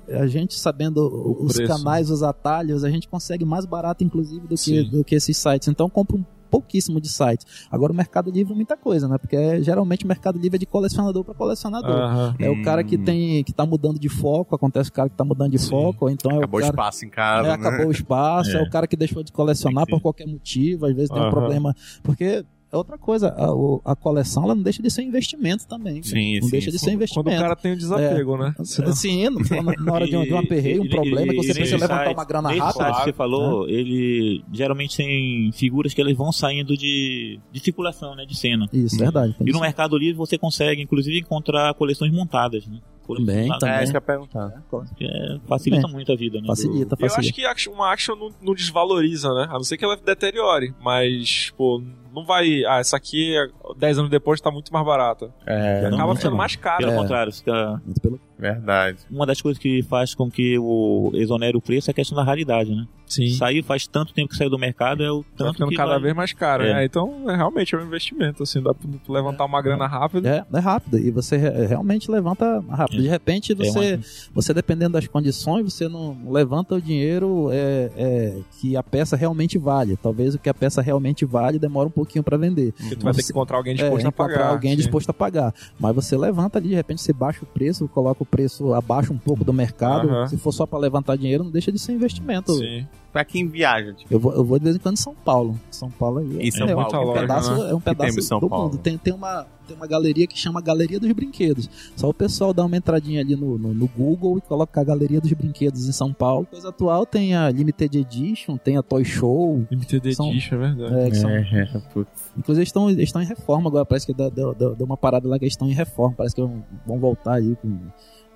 [0.08, 1.02] a gente sabendo
[1.44, 1.74] os Preço.
[1.74, 4.90] canais, os atalhos, a gente consegue mais barato, inclusive, do que, Sim.
[4.90, 5.68] do que esses sites.
[5.68, 7.66] Então compra um pouquíssimo de sites.
[7.72, 9.18] Agora o Mercado Livre é muita coisa, né?
[9.18, 11.90] Porque é, geralmente o Mercado Livre é de colecionador para colecionador.
[11.90, 12.36] Aham.
[12.38, 13.04] É o cara que Hum.
[13.06, 15.70] tem que tá mudando de foco, acontece o cara que tá mudando de Sim.
[15.70, 17.68] foco, ou então é Acabou o cara espaço em casa, é, né?
[17.68, 18.60] acabou o espaço, é.
[18.60, 18.64] É.
[18.64, 21.74] o cara que deixou de colecionar por qualquer motivo, às vezes tem um problema.
[22.04, 26.02] Porque é outra coisa, a, o- a coleção ela não deixa de ser investimento também.
[26.04, 26.86] Sim, não sim, deixa de sim.
[26.86, 27.30] ser investimento.
[27.30, 28.54] Quando o cara tem o desapego, né?
[28.64, 31.54] Sim, no- na, na hora de um, de um aperreio, um Ele- problema, que você
[31.54, 32.72] precisa levantar uma grana rápida.
[32.74, 38.16] site que você falou, ele geralmente tem figuras que elas vão saindo de, de circulação,
[38.16, 38.26] né?
[38.26, 38.68] De cena.
[38.72, 39.34] Isso, verdade.
[39.34, 39.62] tem E no isso.
[39.62, 42.78] Mercado Livre você consegue, inclusive, encontrar coleções montadas, né?
[43.16, 43.84] Coleções Também, montadas, É, também.
[43.84, 44.64] isso que eu ia perguntar.
[44.98, 46.48] que é- facilita muito a vida, né?
[46.48, 47.36] Facilita, Eu acho facilita.
[47.36, 49.48] que action- uma action não, não desvaloriza, né?
[49.50, 50.74] A não ser que ela deteriore.
[50.82, 51.82] Mas, pô,
[52.14, 52.64] não vai.
[52.66, 53.34] Ah, essa aqui,
[53.78, 55.34] 10 anos depois, tá muito mais barata.
[55.46, 56.38] É, Acaba não, ficando não.
[56.38, 56.60] mais Do...
[56.60, 56.78] cara.
[56.78, 56.96] Pelo É.
[56.96, 57.82] contrário, fica...
[57.86, 58.98] Muito pelo- verdade.
[59.10, 62.24] uma das coisas que faz com que o exonere o preço é a questão da
[62.24, 62.86] raridade, né?
[63.08, 63.30] Sim.
[63.32, 65.92] Saiu faz tanto tempo que saiu do mercado, é o Tá tanto ficando que cada
[65.92, 66.04] vale.
[66.04, 66.64] vez mais caro.
[66.64, 66.74] É.
[66.76, 66.86] né?
[66.86, 70.46] Então, é, realmente é um investimento, assim, dá pra levantar uma grana rápida.
[70.54, 73.00] É, é rápido e você re- realmente levanta rápido.
[73.00, 73.02] É.
[73.02, 77.92] De repente, É você, uma- você dependendo das condições, você não levanta o dinheiro é,
[77.98, 79.98] é, que a peça realmente vale.
[79.98, 82.72] Talvez o que a peça realmente vale demora um pouquinho para vender.
[82.72, 84.50] Porque tu vai Mas ter você- que encontrar alguém É, disposto a encontrar pagar.
[84.52, 84.78] alguém sim.
[84.78, 85.54] disposto a pagar.
[85.78, 89.18] Mas você levanta ali, de repente você baixa o preço, coloca o preço abaixo um
[89.18, 90.28] pouco do mercado.
[90.30, 92.54] Se for só para levantar dinheiro, não deixa de ser investimento.
[92.54, 92.88] Sim.
[93.12, 95.60] Pra quem viaja, tipo, Eu vou, eu vou de vez em quando em São Paulo.
[95.70, 97.70] São Paulo aí Em São é, Paulo, um, muita pedaço, loja, né?
[97.72, 98.66] é um tem pedaço em São do Paulo?
[98.70, 98.78] mundo.
[98.78, 101.70] Tem, tem, uma, tem uma galeria que chama Galeria dos Brinquedos.
[101.98, 105.20] Só o pessoal dá uma entradinha ali no, no, no Google e coloca a Galeria
[105.20, 106.48] dos Brinquedos em São Paulo.
[106.50, 109.68] Coisa atual tem a Limited Edition, tem a Toy Show.
[109.70, 110.96] Limited São- Edition, é verdade.
[110.96, 112.10] é, que são- É, putz.
[112.38, 115.28] Inclusive eles estão, eles estão em reforma agora, parece que deu, deu, deu- uma parada
[115.28, 117.78] lá que eles estão em reforma, parece que vão, vão voltar aí com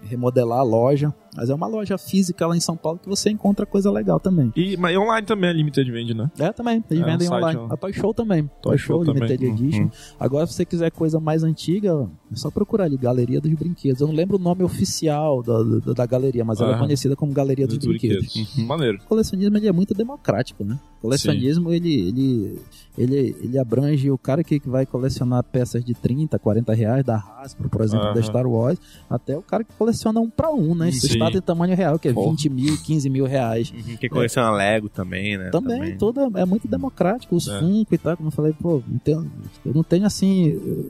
[0.01, 1.13] remodelar a loja.
[1.35, 4.53] Mas é uma loja física lá em São Paulo que você encontra coisa legal também.
[4.55, 6.31] E, mas online também é Limited vende, né?
[6.39, 7.59] É, também, eles É, um vendem site, online.
[7.69, 7.73] ó.
[7.73, 8.43] A Toy Show também.
[8.43, 9.53] Toy, Toy Show, Show Limited também.
[9.53, 9.83] Edition.
[9.83, 9.89] Uhum.
[10.17, 13.99] Agora, se você quiser coisa mais antiga, é só procurar ali, Galeria dos Brinquedos.
[13.99, 17.33] Eu não lembro o nome oficial da, da, da galeria, mas ela é conhecida como
[17.33, 18.27] Galeria dos, Dos Brinquedos.
[18.33, 18.57] brinquedos.
[18.57, 18.65] Uhum.
[18.65, 18.97] Maneiro.
[19.03, 20.79] O colecionismo ele é muito democrático, né?
[20.99, 22.59] O colecionismo ele, ele,
[22.97, 27.17] ele, ele abrange o cara que que vai colecionar peças de 30, 40 reais da
[27.17, 28.23] Hasbro, por exemplo, da Aham.
[28.23, 28.79] Star Wars,
[29.09, 30.91] até o cara que coleciona um para um, né?
[30.91, 31.07] Sim.
[31.07, 32.31] estátua em tamanho real, que é Porra.
[32.31, 33.71] 20 mil, 15 mil reais.
[33.71, 35.49] Uhum, Quem coleciona Lego também, né?
[35.49, 37.35] Também, toda, é muito democrático.
[37.35, 37.59] Os É.
[37.59, 39.31] Funko e tal, como eu falei, pô, não tenho-
[39.65, 40.45] eu não tenho assim.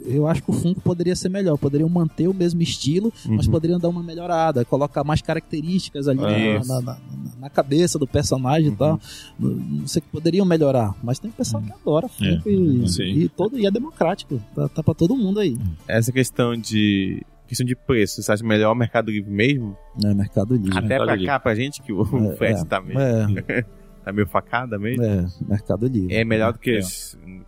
[0.05, 1.57] eu- acho que o Funko poderia ser melhor.
[1.57, 3.51] Poderiam manter o mesmo estilo, mas Uhum.
[3.51, 6.67] poderiam dar uma melhorada, colocar mais características ali na, Isso.
[6.69, 6.97] na- na-
[7.41, 8.99] na cabeça do personagem e tal.
[9.39, 10.93] Não não sei que poderiam melhorar.
[11.03, 13.03] Mas tem pessoal que adora Funko e, Sim.
[13.03, 14.41] e todo, e é democrático.
[14.55, 15.57] Tá, tá pra todo mundo aí.
[15.87, 17.21] Essa questão de.
[17.47, 19.75] questão de preço, você acha melhor o Mercado Livre mesmo?
[20.01, 20.71] Né, Mercado Livre.
[20.71, 21.27] Até Mercado pra Livre.
[21.27, 22.99] cá, pra gente, que o É, frete tá meio.
[22.99, 23.65] É.
[24.05, 25.03] Tá meio facada mesmo.
[25.03, 26.13] É, Mercado Livre.
[26.15, 26.81] É melhor do que É.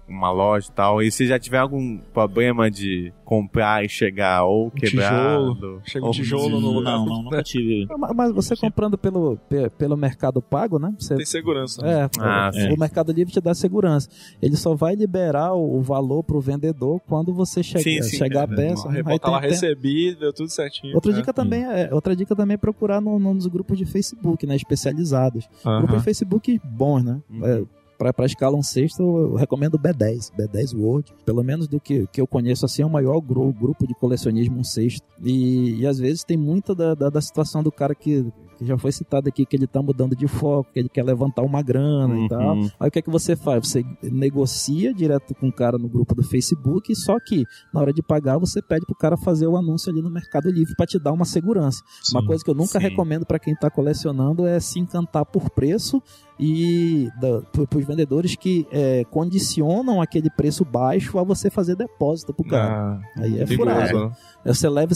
[0.07, 1.01] uma loja e tal.
[1.03, 5.53] E se já tiver algum problema de comprar e chegar ou quebrado.
[5.53, 5.81] tijolo.
[5.85, 6.97] Chega um tijolo no lugar.
[6.97, 7.85] Não, não, nunca tive.
[7.95, 10.93] Mas- Mas você comprando pelo, pe- pelo Mercado Pago, né?
[10.97, 11.85] Você, Tem segurança.
[11.85, 12.73] é, Ah, o, sim.
[12.73, 14.09] o Mercado Livre te dá segurança.
[14.41, 18.53] Ele só vai liberar o, valor pro vendedor quando você che Sim, sim, chegar a
[18.53, 18.89] é, peça.
[18.89, 20.95] Aí tem lá recebido, deu tudo certinho.
[20.95, 21.15] Outra É.
[21.15, 25.47] dica também é outra dica também é procurar no, nos grupos de Facebook, né, especializados.
[25.65, 25.77] Aham.
[25.79, 27.21] Grupos de Facebook bons, né?
[27.29, 27.45] Uhum.
[27.45, 27.63] É,
[27.97, 31.11] Pra, pra escala um sexto, eu recomendo o B10, B10 World.
[31.25, 34.59] Pelo menos do que, que eu conheço, assim, é o maior gru- grupo de colecionismo
[34.59, 35.01] um sexto.
[35.23, 38.23] E, e às vezes tem muita da, da, da situação do cara que,
[38.57, 41.43] que já foi citado aqui, que ele tá mudando de foco, que ele quer levantar
[41.43, 42.55] uma grana e tal.
[42.55, 42.69] Uhum.
[42.79, 43.67] Aí o que é que você faz?
[43.67, 47.43] Você negocia direto com o cara no grupo do Facebook, só que
[47.73, 50.73] na hora de pagar você pede pro cara fazer o anúncio ali no Mercado Livre
[50.75, 51.83] para te dar uma segurança.
[52.11, 52.87] Uma coisa que eu nunca sim.
[52.87, 56.01] recomendo para quem tá colecionando é se encantar por preço
[56.39, 57.09] e
[57.51, 62.99] para os vendedores que é, condicionam aquele preço baixo a você fazer depósito pro cara.
[63.17, 64.09] Ah, Aí é furado.
[64.09, 64.11] né?
[64.45, 64.93] Você leva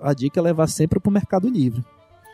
[0.00, 1.84] a dica é levar sempre pro Mercado Livre.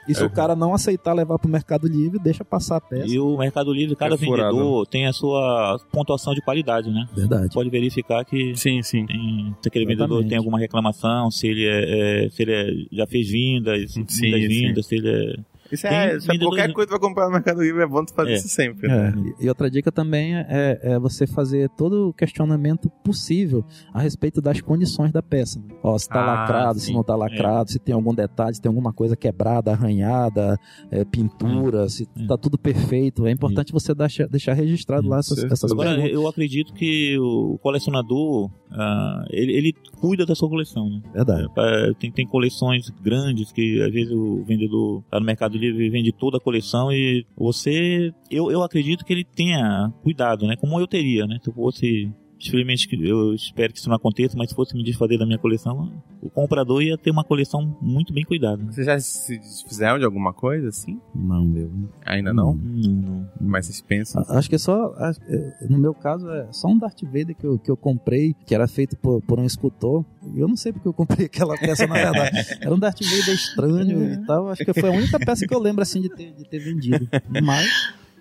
[0.08, 0.26] E se É.
[0.26, 3.06] o cara não aceitar levar pro Mercado Livre, deixa passar a peça.
[3.08, 4.54] E o Mercado Livre, cada É furado.
[4.56, 7.06] vendedor tem a sua pontuação de qualidade, né?
[7.14, 7.52] Verdade.
[7.54, 9.06] Pode verificar que Sim, sim.
[9.06, 9.88] tem- se aquele Exatamente.
[10.10, 14.00] vendedor tem alguma reclamação, se ele, é, é- se ele é- já fez vendas, Sim,
[14.00, 14.48] muitas sim.
[14.48, 15.36] vindas, se ele é...
[15.72, 18.04] Isso Tem é, isso é qualquer coisa que vai comprar no Mercado Livre, é bom
[18.04, 18.34] tu fazer É.
[18.34, 18.86] isso sempre.
[18.90, 19.32] É, né?
[19.40, 24.60] e outra dica também é, é você fazer todo o questionamento possível a respeito das
[24.60, 25.60] condições da peça.
[25.82, 26.86] Ó, se tá Ah, lacrado, sim.
[26.86, 30.58] se não tá lacrado, se tem algum detalhe, se tem alguma coisa quebrada, arranhada,
[30.90, 32.26] é, pintura, se É.
[32.26, 33.26] tá tudo perfeito.
[33.26, 36.12] É importante você deixar, deixar registrado lá essas, essas Agora, perguntas.
[36.14, 41.00] eu acredito que o colecionador, ah, ele, ele cuida da sua coleção, né?
[41.12, 41.46] Verdade.
[41.56, 45.90] É, tem, tem coleções grandes que às vezes o vendedor tá no Mercado Livre e
[45.90, 50.56] vende toda a coleção e você, eu, eu acredito que ele tenha cuidado, né?
[50.56, 51.38] Como eu teria, né?
[51.42, 52.10] Se eu fosse,
[52.48, 55.92] infelizmente eu espero que isso não aconteça, mas se fosse me desfazer da minha coleção,
[56.22, 58.62] o comprador ia ter uma coleção muito bem cuidada.
[58.64, 61.00] Vocês já se desfizeram de alguma coisa assim?
[61.14, 61.70] Não, meu.
[62.04, 62.54] Ainda não?
[62.54, 63.28] Não, não.
[63.40, 64.22] Mas vocês pensam?
[64.28, 64.94] A- Acho que é só.
[65.28, 68.54] é, No meu caso, é só um Darth Vader que eu, que eu comprei, que
[68.54, 70.04] era feito por, por um escultor.
[70.34, 72.36] E eu não sei porque eu comprei aquela peça, na verdade.
[72.60, 74.48] Era um Darth Vader estranho e tal.
[74.48, 77.08] Acho que foi a única peça que eu lembro assim de ter, de ter vendido.
[77.42, 77.68] Mas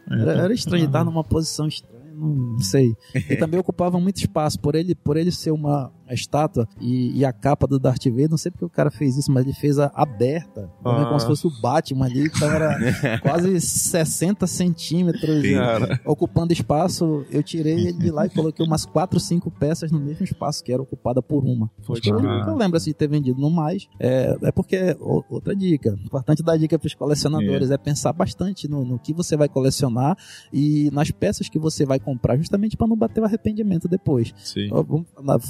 [0.09, 2.02] era, era estranho, estar numa posição estranha.
[2.23, 2.95] Não, sei.
[3.29, 4.59] E também ocupava muito espaço.
[4.59, 8.37] Por ele, por ele ser uma estátua e, e a capa do Darth Vader, não
[8.37, 11.47] sei porque o cara fez isso, mas ele fez a aberta, também como se fosse
[11.47, 12.77] o Batman ali, então era
[13.21, 15.43] quase 60 centímetros
[16.05, 20.23] ocupando espaço, eu tirei ele de lá e coloquei umas 4, 5 peças no mesmo
[20.23, 21.69] espaço que era ocupada por uma.
[21.81, 23.87] Foi que eu, lembro assim, de ter vendido no mais.
[23.99, 27.77] É, é porque, outra dica, importante dar dica para os colecionadores é.
[27.77, 30.17] pensar bastante no, no que você vai colecionar
[30.51, 34.33] e nas peças que você vai comprar, justamente para não bater o arrependimento depois.
[34.37, 34.69] sim.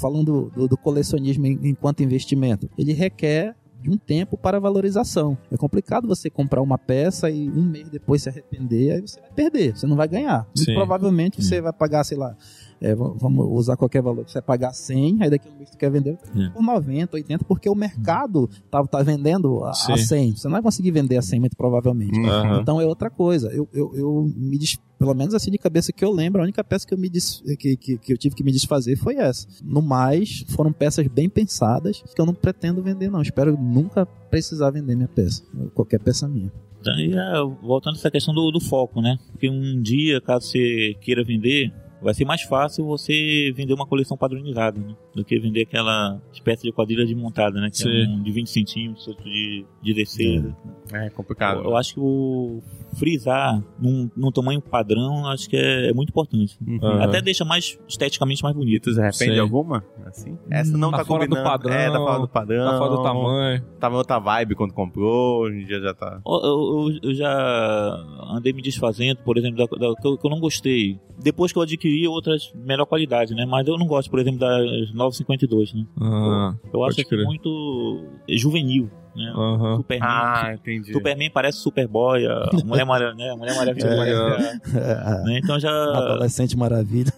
[0.00, 5.36] Falando do, do colecionismo em- enquanto investimento, ele requer de um tempo para valorização.
[5.52, 9.30] É complicado você comprar uma peça e um mês depois se arrepender, aí você vai
[9.32, 10.46] perder, você não vai ganhar.
[10.56, 10.74] Muito Sim.
[10.74, 12.34] provavelmente você vai pagar, sei lá,
[12.80, 15.76] é, vamos usar qualquer valor, você vai pagar 100, aí daqui a um mês tu
[15.76, 16.48] quer vender É.
[16.48, 19.96] por 90, 80, porque o mercado tá, tá vendendo a, a Sim.
[19.98, 20.36] 100.
[20.36, 22.18] Você não vai conseguir vender a 100, muito provavelmente.
[22.20, 22.60] Aham.
[22.62, 23.48] Então é outra coisa.
[23.52, 24.78] Eu, eu, eu me des...
[25.04, 27.42] pelo menos assim de cabeça que eu lembro, a única peça que eu me des...
[27.58, 29.46] que, que, que eu tive que me desfazer foi essa.
[29.62, 33.20] No mais, foram peças bem pensadas que eu não pretendo vender, não.
[33.20, 35.44] Espero nunca precisar vender minha peça.
[35.74, 36.50] Qualquer peça minha.
[36.80, 37.32] Então, e, é,
[37.62, 39.18] voltando a essa questão do, do foco, né?
[39.30, 44.16] Porque um dia, caso você queira vender, vai ser mais fácil você vender uma coleção
[44.16, 44.96] padronizada, né?
[45.14, 47.68] Do que vender aquela espécie de quadrilha desmontada, né?
[47.70, 48.10] Que é Sim.
[48.10, 50.44] um de 20 centímetros, outro de, de 16.
[50.92, 51.58] É complicado.
[51.58, 52.62] Eu, eu acho que o
[52.94, 56.56] frisar num, num tamanho padrão, acho que é, é muito importante.
[56.82, 57.02] Aham.
[57.02, 58.92] Até deixa mais esteticamente mais bonito.
[58.92, 59.38] se arrepende Sei.
[59.38, 59.84] alguma?
[60.06, 60.38] Assim?
[60.50, 61.50] Essa não Tá tá, fora do combinando.
[61.50, 62.70] padrão, É, tá fora do padrão.
[62.70, 63.64] Tá fora do tamanho.
[63.80, 66.20] Tava outra vibe quando comprou, hoje em dia já tá.
[66.26, 67.96] Eu, eu- eu já
[68.30, 70.98] andei me desfazendo, por exemplo, da, da- que, eu, que eu não gostei.
[71.22, 73.46] Depois que eu adquiri outras melhor qualidade, né?
[73.46, 75.84] Mas eu não gosto, por exemplo, das 952, né?
[76.00, 77.24] Ah, Eu acho crer.
[77.24, 79.32] muito juvenil, né?
[79.34, 79.76] Aham.
[79.76, 80.08] Superman.
[80.08, 80.92] Ah, entendi.
[80.92, 83.34] Superman parece Superboy, a Mulher Maravilha, né?
[83.34, 83.86] Mulher Maravilha.
[83.86, 83.96] É.
[83.96, 85.40] parece, É, né?
[85.42, 85.70] Então já.
[85.70, 87.12] Adolescente maravilha.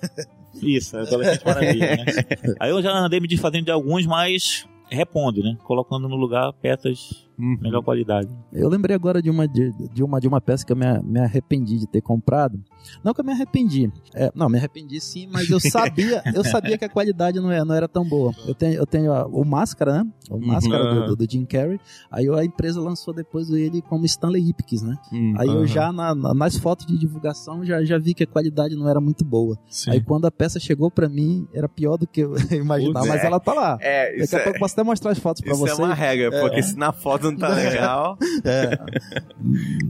[0.62, 2.05] Isso, Adolescente Maravilha, né?
[2.61, 5.57] Aí eu já andei me desfazendo de alguns, mas repondo, né?
[5.64, 7.59] Colocando no lugar peças Uhum.
[7.61, 8.28] melhor qualidade.
[8.53, 11.20] Eu lembrei agora de uma, de, de uma, de uma peça que eu me, me
[11.20, 12.59] arrependi de ter comprado.
[13.05, 13.91] Não que eu me arrependi.
[14.14, 17.64] É, não, me arrependi sim, mas eu sabia, eu sabia que a qualidade não, é,
[17.64, 18.32] não era tão boa.
[18.47, 20.11] Eu tenho, eu tenho a- o Máscara, né?
[20.30, 21.78] O Máscara do, do- do Jim Carrey.
[22.11, 24.97] Aí a empresa lançou depois ele como Stanley Ipkiss, né?
[25.12, 25.34] Uhum.
[25.39, 28.74] Aí eu já, na- na- nas fotos de divulgação, já, já vi que a qualidade
[28.76, 29.59] não era muito boa.
[29.68, 29.91] Sim.
[29.91, 33.22] Aí quando a peça chegou pra mim, era pior do que eu imaginava, Putz, mas
[33.22, 33.26] é.
[33.26, 33.76] ela tá lá.
[33.80, 35.78] É, Daqui a é, pouco eu posso até mostrar as fotos pra isso é vocês.
[35.78, 38.18] uma regra, porque se na foto não tá legal.
[38.45, 38.77] É.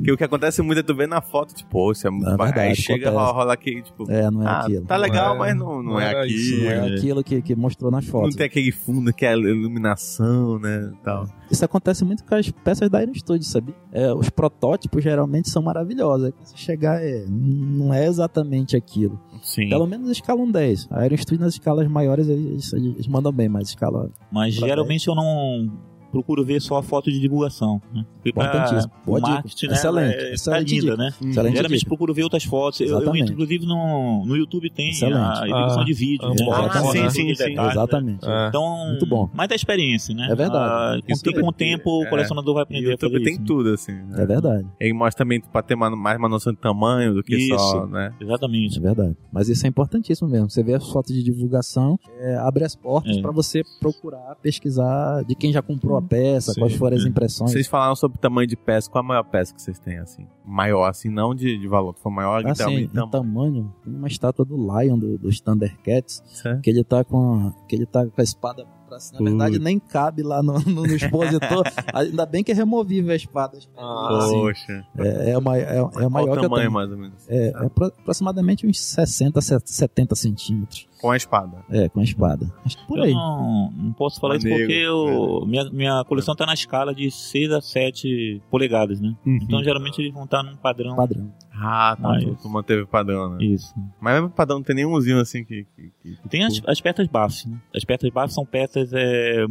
[0.05, 2.27] que o que acontece muito é tu ver na foto, tipo, isso é muito.
[2.27, 3.33] É verdade, aí chega acontece.
[3.33, 4.85] rola aqui, tipo, É, não é ah, aquilo.
[4.87, 6.35] tá legal, Não é- mas não, não, não é era aqui.
[6.35, 6.97] isso, Não é né?
[6.97, 8.37] aquilo que, que mostrou nas Não fotos.
[8.37, 10.93] tem aquele fundo, aquela iluminação, né?
[11.03, 11.27] Tal.
[11.51, 13.75] Isso acontece muito com as peças da Iron Studio, sabia?
[13.93, 16.27] É, os protótipos geralmente são maravilhosos.
[16.27, 19.21] Aí quando você chegar, é, não é exatamente aquilo.
[19.43, 19.69] Sim.
[19.69, 20.89] Pelo menos escala um 10.
[20.91, 25.15] A Iron Studio nas escalas maiores eles, eles mandam bem, mas escala Mas geralmente eu
[25.15, 25.71] não
[26.17, 27.81] procuro ver só a foto de divulgação.
[27.95, 28.05] Né?
[28.25, 28.93] Importantíssimo.
[29.03, 29.33] o Boa dica.
[29.33, 29.73] marketing, né?
[29.75, 31.09] Excelente, é, excelente tá linda, né?
[31.09, 31.89] excelente Geralmente dica.
[31.89, 32.81] procuro ver outras fotos.
[32.81, 35.17] Eu, eu inclusive, no, no YouTube tem Excelente.
[35.19, 36.27] a exibição Ah, de vídeo.
[36.27, 36.37] ah, né?
[36.45, 36.53] bom.
[36.53, 37.13] Ah, Exatamente.
[37.13, 37.71] sim, Sim, sim, né?
[37.71, 38.29] Exatamente.
[38.29, 38.49] É.
[38.49, 39.31] Então, Muito bom.
[39.35, 40.29] mais da experiência, né?
[40.31, 41.03] É verdade.
[41.03, 42.07] Ah, com, o tem- tempo, é.
[42.07, 43.47] o colecionador vai E aprender o a fazer YouTube tem isso, né?
[43.47, 43.93] tudo, assim.
[43.93, 44.23] né?
[44.23, 44.67] É verdade.
[44.81, 47.87] Ele mostra também pra ter mais uma noção de tamanho do que só, Isso.
[47.87, 48.13] né?
[48.21, 48.79] Exatamente.
[48.79, 49.17] É verdade.
[49.33, 50.51] Mas isso é importantíssimo mesmo.
[50.51, 53.21] Você vê as fotos de divulgação, é, abre as portas É.
[53.21, 56.61] pra você procurar, pesquisar de quem já comprou a peça, Sim.
[56.61, 57.51] quais foram as impressões.
[57.53, 58.91] Vocês falaram sobre tamanho de peça.
[58.91, 60.27] Qual a maior peça que vocês têm, assim?
[60.45, 61.95] Maior, assim, não de, de valor.
[61.99, 62.85] For maior, Assim, literalmente.
[62.85, 63.11] em tamanho.
[63.11, 66.61] tamanho, tem uma estátua do Lion, do, dos Thundercats, Certo?
[66.63, 69.21] que ele tá com, que ele tá com a espada pra cima.
[69.21, 69.65] Na verdade, Putz.
[69.65, 71.65] nem cabe lá no, no, no expositor.
[71.93, 73.59] Ainda bem que é removível a espada.
[73.77, 74.87] Ah, Assim, Poxa.
[74.99, 77.29] é, é, uma, é, é a Qual maior o tamanho, mais ou menos?
[77.29, 80.87] É, é apro- aproximadamente uns 60, 70 centímetros.
[81.01, 81.59] Com a espada.
[81.71, 82.51] É, com a espada.
[82.65, 83.13] Acho que por Eu aí.
[83.13, 87.11] não, não posso falar isso Maneiro, porque eu, minha, minha coleção tá na escala de
[87.11, 89.15] 6 a 7 polegadas, né?
[89.27, 89.39] Uhum.
[89.43, 90.97] Então geralmente eles vão estar num padrão.
[90.97, 91.31] Padrão.
[91.59, 92.09] Ah, tá.
[92.09, 93.45] Mas- Tu, tu manteve o padrão, né?
[93.45, 93.75] Isso.
[94.01, 95.65] Mas mesmo o padrão não tem nenhumzinho assim que.
[95.77, 97.59] que, que- Tem as, as peças BAF, né?
[97.75, 99.45] As peças BAF são peças, é,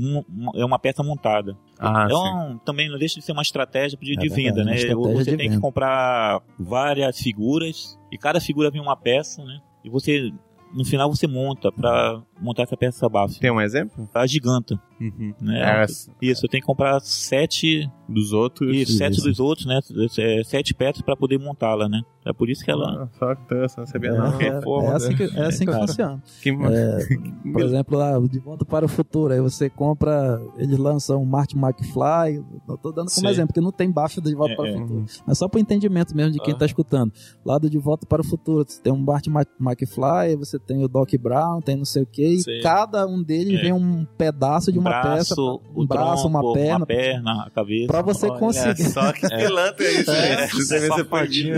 [0.55, 1.57] é uma peça montada.
[1.79, 2.59] Ah, é sim.
[2.65, 4.77] também não deixa de ser uma estratégia de, É de verdade, venda, né?
[4.77, 5.55] Você de tem venda.
[5.55, 9.59] que comprar várias figuras e cada figura vem uma peça, né?
[9.83, 10.31] E você,
[10.73, 13.39] no final, você monta pra montar essa peça BAF.
[13.39, 14.07] Tem um exemplo?
[14.13, 15.33] A giganta, Uhum.
[15.41, 15.59] né?
[15.59, 18.73] É, essa Isso, eu tenho que comprar sete, dos outros.
[18.75, 19.27] isso, sete Isso.
[19.27, 19.79] dos outros, né?
[20.19, 22.01] É, sete peças pra poder montá-la, né?
[22.25, 23.03] É por isso que ela...
[23.03, 24.39] Ah, só que interessante, não sabia É, não.
[24.41, 25.87] é, é assim que, é né, assim que cara?
[25.87, 26.23] funciona.
[26.41, 29.31] Que- Por exemplo, lá, o De Volta para o Futuro.
[29.33, 32.43] Aí você compra, eles lançam o Martin McFly.
[32.67, 33.27] Eu tô dando como Sim.
[33.27, 34.75] exemplo, porque não tem baixo do De Volta É, para é.
[34.75, 35.05] o Futuro.
[35.27, 36.57] Mas só para entendimento mesmo de quem Ah.
[36.57, 37.11] tá escutando.
[37.45, 40.83] Lá do De Volta para o Futuro, você tem um Martin Mc- McFly, você tem
[40.83, 42.39] o Doc Brown, tem não sei o que.
[42.39, 42.51] Sim.
[42.51, 43.61] E cada um deles É.
[43.61, 45.41] vem um pedaço de um uma braço, peça.
[45.41, 46.77] o Um braço, tronco, uma perna.
[46.77, 47.87] uma perna, a cabeça.
[47.87, 48.81] Pra você Olha, conseguir.
[48.83, 50.47] É, só que pilantra é isso, né?
[50.47, 51.51] Você vê você pode.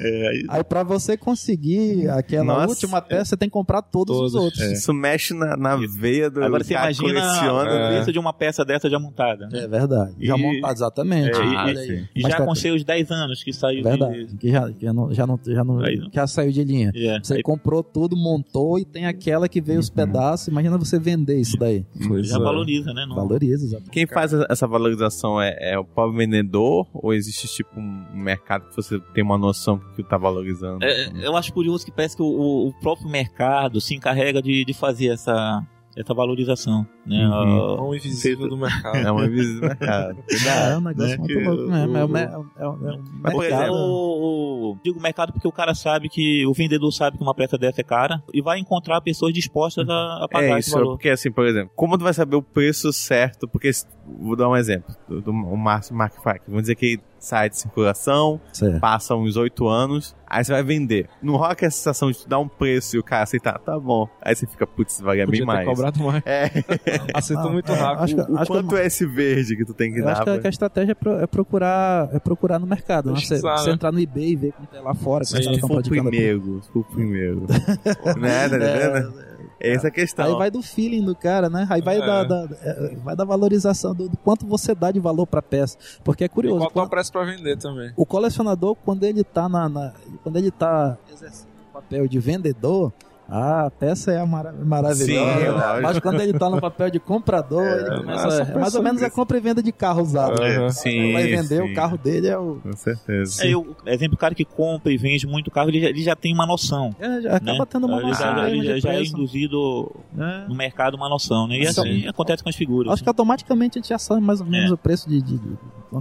[0.00, 2.68] É, aí- Aí pra você conseguir aquela Nossa.
[2.68, 4.62] última peça, você tem que comprar todos, Todos, os outros.
[4.62, 7.70] Isso mexe na, na veia do Agora você que imagina coleciona.
[7.70, 7.88] o É.
[7.94, 9.48] preço de uma peça dessa já montada.
[9.48, 9.64] né?
[9.64, 10.14] É verdade.
[10.20, 11.38] Já E- montado, exatamente.
[11.38, 12.08] É, e- e-.
[12.16, 14.26] E Mas já com seus 10 anos que saiu Verdade.
[14.26, 14.36] de...
[14.36, 16.10] Que já, que já, não, já, não, já, não, Aí não.
[16.12, 16.92] já saiu de linha.
[16.94, 20.48] É, Você aí comprou tudo, montou e tem aquela que veio os pedaços.
[20.48, 21.85] Imagina você vender isso daí.
[22.06, 22.38] Pois já é.
[22.40, 23.06] valoriza, né?
[23.06, 23.90] Não- Valoriza, exatamente.
[23.90, 28.76] Quem faz essa valorização é, é o próprio vendedor ou existe tipo um mercado que
[28.76, 30.84] você tem uma noção que tá valorizando?
[30.84, 34.74] É, eu acho curioso que parece que o, o próprio mercado se encarrega de, de
[34.74, 35.66] fazer essa,
[35.96, 36.86] essa valorização.
[37.06, 37.26] Né?
[37.26, 37.32] Uhum.
[37.32, 38.96] Ah, Mão invisível do mercado.
[39.06, 40.18] É uma visita do mercado.
[40.28, 41.96] É um negócio né, muito louco mesmo.
[41.96, 42.88] É, um é um-
[43.24, 43.72] é um mercado.
[43.72, 47.80] o, digo mercado porque o cara sabe que o vendedor sabe que uma peça dessa
[47.80, 50.92] é cara e vai encontrar pessoas dispostas a, a pagar É esse isso, valor.
[50.92, 53.48] porque assim, por exemplo, como tu vai saber o preço certo?
[53.48, 53.86] Porque, se-
[54.20, 56.14] vou dar um exemplo, do, do o Mark, Mark.
[56.46, 58.78] Vamos dizer que sai de circulação, Certo.
[58.78, 61.08] passa uns oito anos, aí você vai vender.
[61.20, 64.08] Não rola aquela sensação de dar um preço e o cara aceitar, tá bom.
[64.22, 65.66] Aí você fica, putz, vai ganhar bem Podia mais.
[65.66, 66.22] cobrado mais.
[66.24, 66.50] É,
[67.14, 68.02] Aceitou Ah, muito é, rápido.
[68.04, 70.12] acho que- o acho que quanto é esse verde que tu tem que Eu dar?
[70.12, 73.10] acho que, a- pra- que a estratégia é, pro- é procurar, é procurar no mercado.
[73.12, 73.18] Né?
[73.18, 73.74] Você, você né?
[73.74, 75.24] entrar no eBay e ver quanto é lá fora.
[75.24, 77.46] Se tu estão for primeiro, se for o primeiro.
[78.20, 79.20] né, tá entendendo?
[79.20, 79.25] É
[79.58, 80.24] essa a questão.
[80.26, 81.66] Aí vai do feeling do cara, né?
[81.70, 82.06] Aí vai, É.
[82.06, 85.78] da, da- é, vai da valorização do, do quanto você dá de valor pra peça.
[86.04, 86.58] Porque é E curioso.
[86.58, 87.92] qual tá o preço pra vender também.
[87.96, 89.92] o colecionador, quando ele tá na, na-
[90.22, 92.92] quando ele tá exercendo o papel de vendedor,
[93.28, 95.04] Ah, a peça é mara maravilhosa.
[95.04, 95.82] Sim, lógico.
[95.82, 99.10] Mas quando ele tá no papel de comprador, ele começa, é mais ou menos a
[99.10, 100.40] compra e venda de carro usado.
[100.42, 101.72] É, Ele sim, vai vender sim.
[101.72, 102.60] o carro dele, é o.
[102.62, 103.44] Com certeza.
[103.44, 106.14] É, eu, exemplo, o cara que compra e vende muito carro, ele já, ele já
[106.14, 106.94] tem uma noção.
[107.00, 107.66] É, já acaba né?
[107.68, 110.46] tendo uma ele noção já, ele já, já é induzido É.
[110.48, 111.56] no mercado uma noção, né?
[111.58, 111.80] E Sim.
[111.80, 112.92] assim acontece com as figuras.
[112.92, 114.74] Acho que automaticamente a gente já sabe mais ou menos É.
[114.74, 115.56] o preço de, de, de,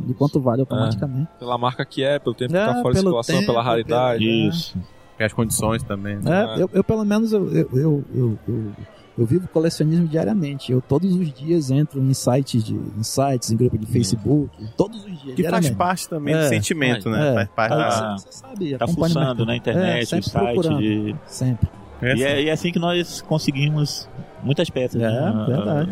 [0.05, 1.27] de quanto vale automaticamente.
[1.39, 4.19] Pela marca que é, pelo tempo que É, tá fora de circulação, tempo, pela raridade.
[4.23, 4.77] pelo- Isso.
[5.19, 6.17] E as condições também.
[6.17, 6.55] né?
[6.57, 8.71] É, eu, eu, pelo menos eu, eu, eu, eu, eu-
[9.17, 10.73] eu vivo colecionismo diariamente.
[10.73, 15.05] Eu todos os dias entro em sites de em sites, em grupo de Facebook, todos
[15.05, 15.35] os dias.
[15.37, 16.49] Que faz parte também do É.
[16.49, 17.29] sentimento, né?
[17.29, 17.33] É.
[17.33, 18.17] Faz parte da...
[18.17, 20.81] Você, você sabe, Tá fuçando na internet, É, site procurando.
[20.81, 21.15] de...
[21.27, 21.69] Sempre.
[22.01, 24.09] E é, e é assim que nós conseguimos
[24.43, 25.01] muitas peças.
[25.01, 25.45] É, né?
[25.47, 25.91] verdade.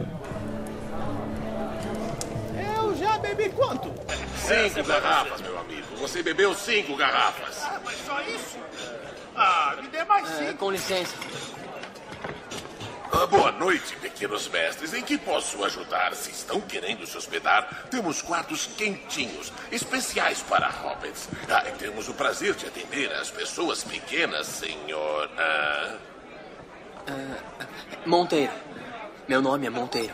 [2.76, 3.90] Eu já bebi quanto?
[4.36, 5.84] Cinco garrafas, meu amigo.
[6.02, 7.64] Você bebeu cinco garrafas.
[7.64, 8.58] Ah, mas só isso?
[9.36, 10.58] Ah, me dê mais É, cinco.
[10.60, 11.16] com licença.
[13.12, 14.94] Ah, boa noite, pequenos mestres.
[14.94, 16.16] Em que posso ajudar?
[16.16, 21.30] Se estão querendo se hospedar, temos quartos quentinhos, especiais para hobbits.
[21.50, 25.30] Ah, temos o prazer de atender as pessoas pequenas, senhor.
[25.38, 25.96] Ah,
[28.06, 28.52] Monteiro.
[29.28, 30.14] Meu nome é Monteiro.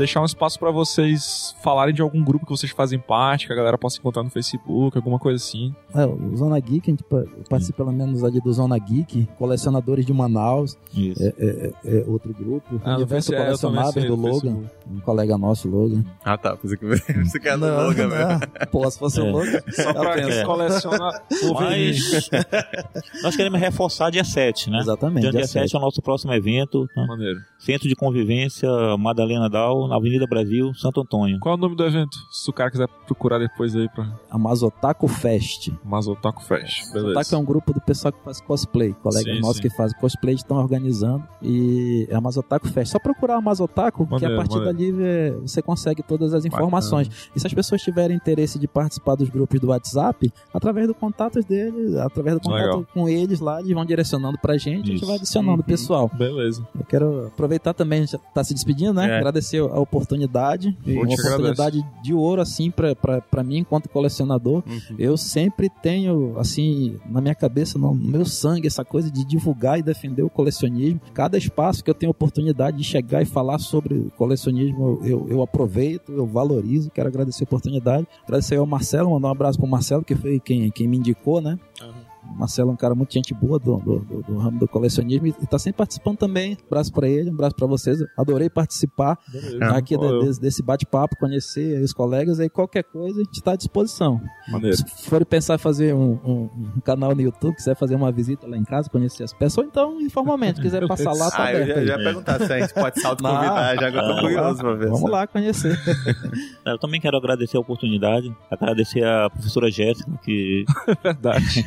[0.00, 3.56] Deixar um espaço pra vocês falarem de algum grupo que vocês fazem parte, que a
[3.56, 5.74] galera possa encontrar no Facebook, alguma coisa assim.
[5.94, 9.28] É, o Zona Geek, a gente pa- eu participo pelo menos ali do Zona Geek,
[9.38, 11.22] colecionadores de Manaus, Isso.
[11.22, 12.80] é, é- é outro grupo.
[12.82, 13.68] Ah, Universo é, do
[14.16, 14.66] Logan, Facebook.
[14.90, 16.02] um colega nosso, Logan.
[16.24, 16.56] Ah, tá.
[16.56, 18.40] Pensei que você quer do Logan, né?
[18.72, 19.22] Pô, se fosse É.
[19.22, 20.44] o Logan, Só pra quem É.
[20.44, 21.98] coleciona Wolverine.
[22.00, 22.30] Mas
[23.22, 24.78] nós queremos reforçar dia 7, né?
[24.78, 26.86] Exatamente, Dia, dia dia 7 é o nosso próximo evento.
[26.94, 27.06] tá?
[27.06, 27.38] Maneiro.
[27.58, 31.38] Centro de Convivência Madalena Dal, na Avenida Brasil, Santo Antônio.
[31.40, 32.16] Qual é o nome do evento?
[32.30, 35.70] Se o cara quiser procurar depois aí pra a Mazotaco Fest.
[35.84, 36.86] Mazotaco Fest.
[36.86, 37.38] Mazotaco é Beleza.
[37.38, 39.62] um grupo do pessoal que faz cosplay, colegas Sim, nossos sim.
[39.62, 42.92] que fazem cosplay estão organizando e é a Mazotaco Fest.
[42.92, 44.94] Só procurar a Mazotaco, que a Maneiro, partir maneiro.
[44.94, 47.30] dali é, você consegue todas as informações.
[47.34, 51.40] E se as pessoas tiverem interesse de participar dos grupos do WhatsApp, através do contato
[51.42, 52.86] deles, através do contato Legal.
[52.94, 55.06] com eles lá, eles vão direcionando pra gente, a gente Isso.
[55.06, 56.08] vai adicionando o pessoal.
[56.14, 56.66] Beleza.
[56.78, 59.10] Eu quero aproveitar também, já tá se despedindo, né?
[59.10, 59.16] É.
[59.18, 60.76] Agradecer a oportunidade.
[60.86, 64.62] Eu uma oportunidade de ouro, assim, pra mim, enquanto colecionador.
[64.66, 64.96] Uhum.
[64.98, 69.82] Eu sempre tenho, assim, na minha cabeça, no meu sangue, essa coisa de divulgar e
[69.82, 71.00] defender o colecionismo.
[71.14, 75.42] Cada espaço que eu tenho oportunidade de chegar e falar sobre o colecionismo, eu, eu
[75.42, 76.90] aproveito, eu valorizo.
[76.90, 78.06] Quero agradecer a oportunidade.
[78.24, 81.58] Agradecer ao Marcelo, mandar um abraço pro Marcelo, que foi quem, quem me indicou, né?
[81.80, 81.99] O
[82.36, 85.30] Marcelo é um cara muito gente boa do, do, do- do ramo do colecionismo e
[85.42, 86.52] está sempre participando também.
[86.52, 87.98] Um abraço para ele, um abraço para vocês.
[88.16, 89.64] Adorei participar Beleza.
[89.76, 92.40] aqui de- eu- desse, bate-papo, conhecer os colegas.
[92.40, 94.20] Aí qualquer coisa a gente está à disposição.
[94.48, 94.76] Maneiro.
[94.76, 98.46] Se for pensar em fazer um, um- um canal no YouTube, quiser fazer uma visita
[98.46, 101.62] lá em casa, conhecer as peças, ou então informalmente, quiser passar lá, tá Ah, eu
[101.62, 101.74] aberto.
[101.74, 101.86] já, aí.
[101.86, 104.20] já ia perguntar se a gente pode se autoconvidar, já eu tô Não.
[104.20, 104.88] curioso pra ver.
[104.90, 105.78] Vamos lá conhecer.
[106.64, 110.64] Eu também quero agradecer a oportunidade, agradecer a professora Jéssica, que,
[111.02, 111.66] Verdade.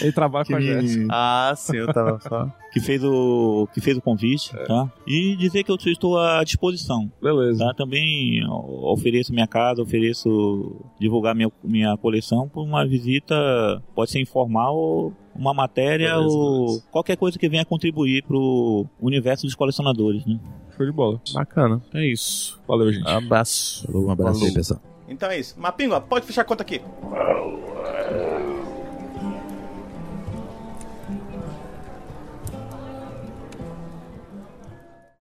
[0.00, 1.06] Ele trabalha com a Jéssica.
[1.10, 2.48] Ah, sim, eu tava só.
[2.72, 4.90] que, fez, o, que fez o convite, tá?
[5.06, 7.10] E dizer que eu estou à disposição.
[7.22, 7.64] Beleza.
[7.64, 7.74] Tá?
[7.74, 13.34] Também ofereço minha casa, ofereço divulgar minha, minha coleção por uma visita,
[13.94, 16.84] pode ser informal ou uma matéria Beleza, ou beleza.
[16.90, 20.38] qualquer coisa que venha contribuir pro universo dos colecionadores, né?
[20.76, 21.20] Show de bola.
[21.32, 21.80] Bacana.
[21.94, 22.60] É isso.
[22.66, 23.08] Valeu, gente.
[23.08, 23.88] Abraço.
[23.92, 24.54] Um abraço aí, Falou.
[24.54, 24.80] pessoal.
[25.08, 25.58] Então é isso.
[25.60, 26.80] Mapinga, pode fechar a conta aqui.